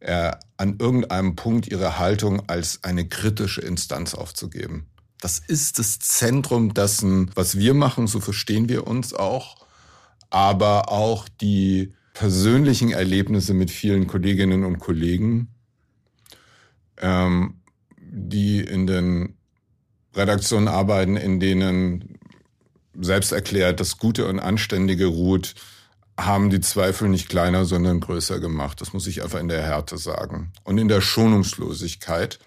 äh, 0.00 0.32
an 0.56 0.78
irgendeinem 0.78 1.36
Punkt 1.36 1.68
ihre 1.68 1.98
Haltung 1.98 2.48
als 2.48 2.82
eine 2.82 3.08
kritische 3.08 3.60
Instanz 3.60 4.14
aufzugeben. 4.14 4.86
Das 5.20 5.38
ist 5.38 5.78
das 5.78 5.98
Zentrum 5.98 6.74
dessen, 6.74 7.30
was 7.34 7.58
wir 7.58 7.74
machen, 7.74 8.06
so 8.06 8.20
verstehen 8.20 8.68
wir 8.68 8.86
uns 8.86 9.14
auch, 9.14 9.56
aber 10.30 10.90
auch 10.90 11.28
die 11.40 11.94
persönlichen 12.14 12.90
Erlebnisse 12.90 13.54
mit 13.54 13.70
vielen 13.70 14.06
Kolleginnen 14.06 14.64
und 14.64 14.78
Kollegen, 14.78 15.48
ähm, 16.98 17.60
die 18.00 18.60
in 18.60 18.86
den 18.86 19.36
Redaktionen 20.14 20.68
arbeiten, 20.68 21.16
in 21.16 21.40
denen 21.40 22.18
selbst 23.00 23.32
erklärt 23.32 23.80
das 23.80 23.98
Gute 23.98 24.26
und 24.26 24.40
Anständige 24.40 25.06
ruht, 25.06 25.54
haben 26.18 26.50
die 26.50 26.60
Zweifel 26.60 27.08
nicht 27.08 27.28
kleiner, 27.28 27.64
sondern 27.64 28.00
größer 28.00 28.40
gemacht. 28.40 28.80
Das 28.80 28.92
muss 28.92 29.06
ich 29.06 29.22
einfach 29.22 29.38
in 29.38 29.48
der 29.48 29.62
Härte 29.62 29.98
sagen. 29.98 30.52
Und 30.64 30.78
in 30.78 30.88
der 30.88 31.00
Schonungslosigkeit. 31.00 32.40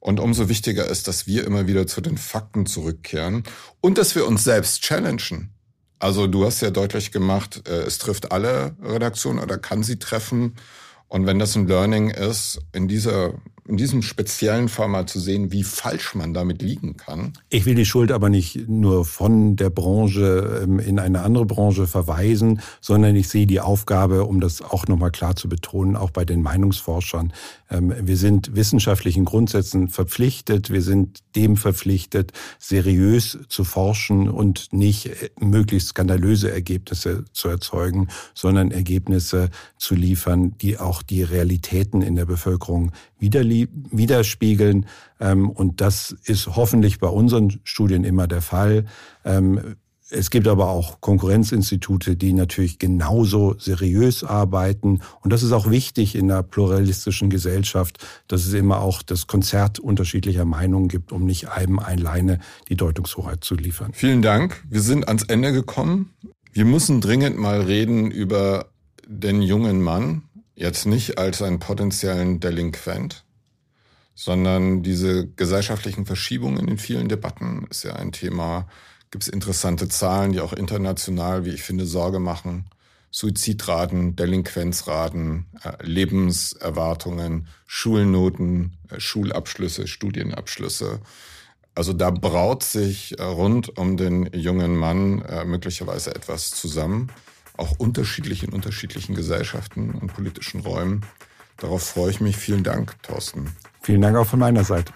Und 0.00 0.18
umso 0.18 0.48
wichtiger 0.48 0.86
ist, 0.86 1.08
dass 1.08 1.26
wir 1.26 1.44
immer 1.44 1.66
wieder 1.66 1.86
zu 1.86 2.00
den 2.00 2.16
Fakten 2.16 2.66
zurückkehren 2.66 3.44
und 3.80 3.98
dass 3.98 4.14
wir 4.14 4.26
uns 4.26 4.44
selbst 4.44 4.82
challengen. 4.82 5.50
Also 5.98 6.26
du 6.26 6.46
hast 6.46 6.62
ja 6.62 6.70
deutlich 6.70 7.12
gemacht, 7.12 7.68
äh, 7.68 7.82
es 7.82 7.98
trifft 7.98 8.32
alle 8.32 8.74
Redaktionen 8.82 9.38
oder 9.38 9.58
kann 9.58 9.82
sie 9.82 9.98
treffen. 9.98 10.56
Und 11.08 11.26
wenn 11.26 11.38
das 11.38 11.54
ein 11.54 11.68
Learning 11.68 12.08
ist, 12.08 12.60
in 12.72 12.88
dieser 12.88 13.34
in 13.70 13.76
diesem 13.76 14.02
speziellen 14.02 14.68
Fall 14.68 14.88
mal 14.88 15.06
zu 15.06 15.20
sehen, 15.20 15.52
wie 15.52 15.62
falsch 15.62 16.16
man 16.16 16.34
damit 16.34 16.60
liegen 16.60 16.96
kann. 16.96 17.34
Ich 17.50 17.66
will 17.66 17.76
die 17.76 17.86
Schuld 17.86 18.10
aber 18.10 18.28
nicht 18.28 18.68
nur 18.68 19.04
von 19.04 19.54
der 19.54 19.70
Branche 19.70 20.62
ähm, 20.64 20.80
in 20.80 20.98
eine 20.98 21.22
andere 21.22 21.46
Branche 21.46 21.86
verweisen, 21.86 22.60
sondern 22.80 23.14
ich 23.14 23.28
sehe 23.28 23.46
die 23.46 23.60
Aufgabe, 23.60 24.24
um 24.24 24.40
das 24.40 24.60
auch 24.60 24.88
nochmal 24.88 25.12
klar 25.12 25.36
zu 25.36 25.48
betonen, 25.48 25.94
auch 25.94 26.10
bei 26.10 26.24
den 26.24 26.42
Meinungsforschern. 26.42 27.32
Ähm, 27.70 27.94
wir 28.02 28.16
sind 28.16 28.56
wissenschaftlichen 28.56 29.24
Grundsätzen 29.24 29.88
verpflichtet, 29.88 30.70
wir 30.70 30.82
sind 30.82 31.20
dem 31.36 31.56
verpflichtet, 31.56 32.32
seriös 32.58 33.38
zu 33.48 33.62
forschen 33.62 34.28
und 34.28 34.72
nicht 34.72 35.06
äh, 35.06 35.30
möglichst 35.38 35.90
skandalöse 35.90 36.50
Ergebnisse 36.50 37.24
zu 37.32 37.48
erzeugen, 37.48 38.08
sondern 38.34 38.72
Ergebnisse 38.72 39.48
zu 39.78 39.94
liefern, 39.94 40.56
die 40.58 40.78
auch 40.78 41.02
die 41.02 41.22
Realitäten 41.22 42.02
in 42.02 42.16
der 42.16 42.26
Bevölkerung 42.26 42.90
widerspiegeln. 43.20 44.86
Ähm, 45.20 45.50
und 45.50 45.80
das 45.80 46.16
ist 46.24 46.48
hoffentlich 46.56 46.98
bei 46.98 47.08
unseren 47.08 47.60
Studien 47.64 48.04
immer 48.04 48.26
der 48.26 48.42
Fall. 48.42 48.86
Ähm, 49.24 49.76
es 50.10 50.30
gibt 50.30 50.48
aber 50.48 50.70
auch 50.70 51.00
Konkurrenzinstitute, 51.00 52.16
die 52.16 52.32
natürlich 52.32 52.78
genauso 52.78 53.54
seriös 53.58 54.24
arbeiten. 54.24 55.02
Und 55.22 55.32
das 55.32 55.44
ist 55.44 55.52
auch 55.52 55.70
wichtig 55.70 56.16
in 56.16 56.30
einer 56.30 56.42
pluralistischen 56.42 57.30
Gesellschaft, 57.30 58.04
dass 58.26 58.44
es 58.44 58.52
immer 58.52 58.80
auch 58.80 59.02
das 59.02 59.28
Konzert 59.28 59.78
unterschiedlicher 59.78 60.44
Meinungen 60.44 60.88
gibt, 60.88 61.12
um 61.12 61.24
nicht 61.24 61.48
einem 61.48 61.78
alleine 61.78 62.40
die 62.68 62.76
Deutungshoheit 62.76 63.44
zu 63.44 63.54
liefern. 63.54 63.92
Vielen 63.92 64.20
Dank. 64.20 64.64
Wir 64.68 64.80
sind 64.80 65.06
ans 65.06 65.22
Ende 65.22 65.52
gekommen. 65.52 66.10
Wir 66.52 66.64
müssen 66.64 67.00
dringend 67.00 67.38
mal 67.38 67.60
reden 67.60 68.10
über 68.10 68.66
den 69.06 69.42
jungen 69.42 69.80
Mann, 69.80 70.22
Jetzt 70.60 70.84
nicht 70.84 71.16
als 71.16 71.40
einen 71.40 71.58
potenziellen 71.58 72.38
Delinquent, 72.38 73.24
sondern 74.14 74.82
diese 74.82 75.26
gesellschaftlichen 75.26 76.04
Verschiebungen 76.04 76.68
in 76.68 76.76
vielen 76.76 77.08
Debatten 77.08 77.66
ist 77.70 77.82
ja 77.84 77.94
ein 77.94 78.12
Thema. 78.12 78.68
Gibt 79.10 79.24
es 79.24 79.30
interessante 79.30 79.88
Zahlen, 79.88 80.32
die 80.32 80.40
auch 80.40 80.52
international, 80.52 81.46
wie 81.46 81.54
ich 81.54 81.62
finde, 81.62 81.86
Sorge 81.86 82.18
machen. 82.18 82.66
Suizidraten, 83.10 84.16
Delinquenzraten, 84.16 85.46
äh, 85.64 85.82
Lebenserwartungen, 85.82 87.48
Schulnoten, 87.66 88.76
äh, 88.90 89.00
Schulabschlüsse, 89.00 89.86
Studienabschlüsse. 89.86 91.00
Also 91.74 91.94
da 91.94 92.10
braut 92.10 92.64
sich 92.64 93.18
äh, 93.18 93.22
rund 93.22 93.78
um 93.78 93.96
den 93.96 94.28
jungen 94.34 94.76
Mann 94.76 95.24
möglicherweise 95.46 96.14
etwas 96.14 96.50
zusammen 96.50 97.10
auch 97.60 97.78
unterschiedlich 97.78 98.42
in 98.42 98.52
unterschiedlichen 98.52 99.14
Gesellschaften 99.14 99.92
und 99.92 100.12
politischen 100.14 100.60
Räumen. 100.60 101.04
Darauf 101.58 101.82
freue 101.82 102.10
ich 102.10 102.20
mich. 102.20 102.36
Vielen 102.36 102.64
Dank, 102.64 103.00
Thorsten. 103.02 103.52
Vielen 103.82 104.00
Dank 104.00 104.16
auch 104.16 104.26
von 104.26 104.38
meiner 104.38 104.64
Seite. 104.64 104.92